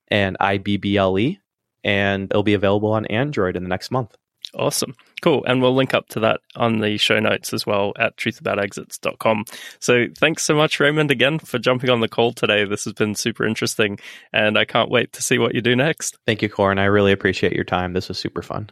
and 0.08 0.38
IBBLE, 0.40 1.38
and 1.84 2.26
it'll 2.32 2.44
be 2.44 2.54
available 2.54 2.92
on 2.92 3.06
Android 3.06 3.56
in 3.56 3.64
the 3.64 3.70
next 3.70 3.92
month. 3.92 4.16
Awesome. 4.56 4.96
Cool. 5.22 5.44
And 5.46 5.62
we'll 5.62 5.76
link 5.76 5.94
up 5.94 6.08
to 6.10 6.20
that 6.22 6.42
on 6.56 6.80
the 6.80 6.98
show 6.98 7.20
notes 7.20 7.54
as 7.54 7.66
well 7.66 7.94
at 7.98 8.16
truthaboutexits.com. 8.18 9.46
So 9.80 10.08
thanks 10.18 10.44
so 10.44 10.56
much, 10.56 10.80
Raymond, 10.80 11.12
again 11.12 11.40
for 11.40 11.60
jumping 11.60 11.90
on 11.90 12.00
the 12.00 12.08
call 12.08 12.32
today. 12.32 12.64
This 12.66 12.86
has 12.86 12.94
been 12.94 13.16
super 13.16 13.46
interesting, 13.46 14.00
and 14.32 14.58
I 14.58 14.66
can't 14.66 14.90
wait 14.90 15.14
to 15.14 15.22
see 15.22 15.38
what 15.38 15.56
you 15.56 15.62
do 15.62 15.76
next. 15.76 16.18
Thank 16.26 16.42
you, 16.42 16.50
Corin. 16.50 16.80
I 16.80 16.86
really 16.86 17.12
appreciate 17.12 17.54
your 17.54 17.64
time. 17.64 17.94
This 17.94 18.08
was 18.08 18.18
super 18.18 18.42
fun. 18.42 18.70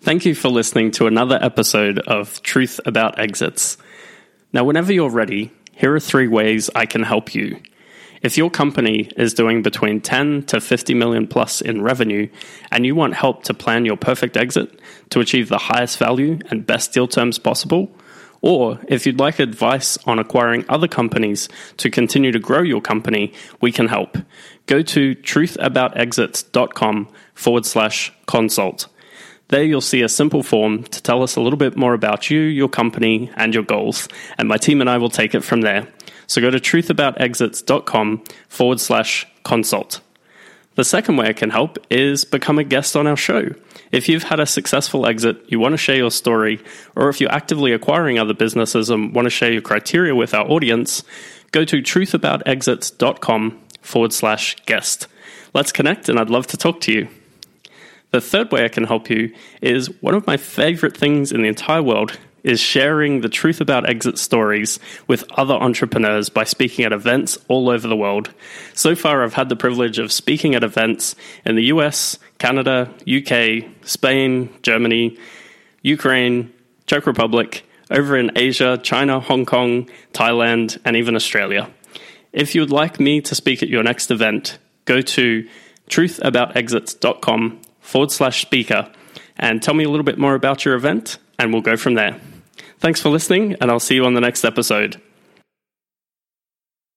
Thank 0.00 0.26
you 0.26 0.34
for 0.34 0.48
listening 0.48 0.90
to 0.92 1.06
another 1.06 1.38
episode 1.40 1.98
of 2.00 2.42
Truth 2.42 2.80
About 2.84 3.18
Exits. 3.18 3.78
Now, 4.52 4.64
whenever 4.64 4.92
you're 4.92 5.10
ready, 5.10 5.52
here 5.72 5.94
are 5.94 6.00
three 6.00 6.28
ways 6.28 6.70
I 6.74 6.86
can 6.86 7.02
help 7.02 7.34
you. 7.34 7.60
If 8.22 8.36
your 8.36 8.50
company 8.50 9.10
is 9.16 9.34
doing 9.34 9.62
between 9.62 10.00
10 10.00 10.44
to 10.44 10.60
50 10.60 10.94
million 10.94 11.26
plus 11.26 11.60
in 11.60 11.82
revenue 11.82 12.28
and 12.70 12.86
you 12.86 12.94
want 12.94 13.14
help 13.14 13.44
to 13.44 13.54
plan 13.54 13.84
your 13.84 13.96
perfect 13.96 14.36
exit 14.36 14.80
to 15.10 15.20
achieve 15.20 15.48
the 15.48 15.58
highest 15.58 15.98
value 15.98 16.38
and 16.50 16.66
best 16.66 16.92
deal 16.92 17.08
terms 17.08 17.38
possible, 17.38 17.90
or 18.40 18.78
if 18.88 19.06
you'd 19.06 19.18
like 19.18 19.38
advice 19.38 19.98
on 20.06 20.18
acquiring 20.18 20.64
other 20.68 20.88
companies 20.88 21.48
to 21.78 21.90
continue 21.90 22.32
to 22.32 22.38
grow 22.38 22.62
your 22.62 22.80
company, 22.80 23.32
we 23.60 23.72
can 23.72 23.88
help. 23.88 24.16
Go 24.66 24.82
to 24.82 25.14
truthaboutexits.com 25.16 27.08
forward 27.34 27.66
slash 27.66 28.12
consult. 28.26 28.88
There 29.48 29.62
you'll 29.62 29.80
see 29.80 30.02
a 30.02 30.08
simple 30.08 30.42
form 30.42 30.82
to 30.84 31.02
tell 31.02 31.22
us 31.22 31.36
a 31.36 31.40
little 31.40 31.56
bit 31.56 31.76
more 31.76 31.94
about 31.94 32.30
you, 32.30 32.40
your 32.40 32.68
company, 32.68 33.30
and 33.36 33.54
your 33.54 33.62
goals, 33.62 34.08
and 34.38 34.48
my 34.48 34.56
team 34.56 34.80
and 34.80 34.90
I 34.90 34.98
will 34.98 35.08
take 35.08 35.34
it 35.34 35.44
from 35.44 35.60
there. 35.60 35.86
So 36.26 36.40
go 36.40 36.50
to 36.50 36.58
truthaboutexits.com 36.58 38.24
forward 38.48 38.80
slash 38.80 39.26
consult. 39.44 40.00
The 40.76 40.84
second 40.84 41.16
way 41.16 41.28
I 41.28 41.32
can 41.32 41.50
help 41.50 41.78
is 41.88 42.24
become 42.26 42.58
a 42.58 42.64
guest 42.64 42.96
on 42.96 43.06
our 43.06 43.16
show. 43.16 43.48
If 43.92 44.08
you've 44.08 44.24
had 44.24 44.40
a 44.40 44.46
successful 44.46 45.06
exit, 45.06 45.42
you 45.48 45.58
want 45.58 45.72
to 45.72 45.78
share 45.78 45.96
your 45.96 46.10
story, 46.10 46.60
or 46.94 47.08
if 47.08 47.18
you're 47.18 47.32
actively 47.32 47.72
acquiring 47.72 48.18
other 48.18 48.34
businesses 48.34 48.90
and 48.90 49.14
want 49.14 49.24
to 49.24 49.30
share 49.30 49.50
your 49.50 49.62
criteria 49.62 50.14
with 50.14 50.34
our 50.34 50.46
audience, 50.46 51.02
go 51.52 51.64
to 51.64 51.78
truthaboutexits.com 51.78 53.60
forward 53.80 54.12
slash 54.12 54.56
guest. 54.66 55.06
Let's 55.54 55.72
connect, 55.72 56.10
and 56.10 56.18
I'd 56.18 56.28
love 56.28 56.46
to 56.48 56.58
talk 56.58 56.82
to 56.82 56.92
you. 56.92 57.08
The 58.10 58.20
third 58.20 58.52
way 58.52 58.64
I 58.64 58.68
can 58.68 58.84
help 58.84 59.08
you 59.08 59.32
is 59.62 59.86
one 60.02 60.14
of 60.14 60.26
my 60.26 60.36
favorite 60.36 60.96
things 60.96 61.32
in 61.32 61.40
the 61.40 61.48
entire 61.48 61.82
world 61.82 62.18
is 62.42 62.60
sharing 62.60 63.20
the 63.20 63.28
truth 63.28 63.60
about 63.60 63.88
exit 63.88 64.18
stories 64.18 64.78
with 65.06 65.24
other 65.32 65.54
entrepreneurs 65.54 66.28
by 66.28 66.44
speaking 66.44 66.84
at 66.84 66.92
events 66.92 67.38
all 67.48 67.68
over 67.68 67.88
the 67.88 67.96
world. 67.96 68.32
So 68.72 68.94
far, 68.94 69.24
I've 69.24 69.34
had 69.34 69.48
the 69.48 69.56
privilege 69.56 69.98
of 69.98 70.12
speaking 70.12 70.54
at 70.54 70.62
events 70.62 71.16
in 71.44 71.56
the 71.56 71.64
US, 71.64 72.18
Canada, 72.38 72.88
UK, 73.08 73.64
Spain, 73.82 74.48
Germany, 74.62 75.18
Ukraine, 75.82 76.52
Czech 76.86 77.06
Republic, 77.06 77.64
over 77.90 78.16
in 78.16 78.32
Asia, 78.36 78.78
China, 78.82 79.20
Hong 79.20 79.46
Kong, 79.46 79.88
Thailand, 80.12 80.78
and 80.84 80.96
even 80.96 81.16
Australia. 81.16 81.70
If 82.32 82.54
you 82.54 82.60
would 82.60 82.70
like 82.70 83.00
me 83.00 83.20
to 83.22 83.34
speak 83.34 83.62
at 83.62 83.68
your 83.68 83.82
next 83.82 84.10
event, 84.10 84.58
go 84.84 85.00
to 85.00 85.48
truthaboutexits.com 85.88 87.60
forward 87.80 88.10
slash 88.10 88.42
speaker 88.42 88.92
and 89.38 89.62
tell 89.62 89.74
me 89.74 89.84
a 89.84 89.88
little 89.88 90.04
bit 90.04 90.18
more 90.18 90.34
about 90.34 90.64
your 90.64 90.74
event, 90.74 91.18
and 91.38 91.52
we'll 91.52 91.62
go 91.62 91.76
from 91.76 91.94
there. 91.94 92.20
Thanks 92.86 93.00
for 93.00 93.08
listening, 93.08 93.56
and 93.60 93.68
I'll 93.68 93.80
see 93.80 93.96
you 93.96 94.04
on 94.04 94.14
the 94.14 94.20
next 94.20 94.44
episode. 94.44 95.02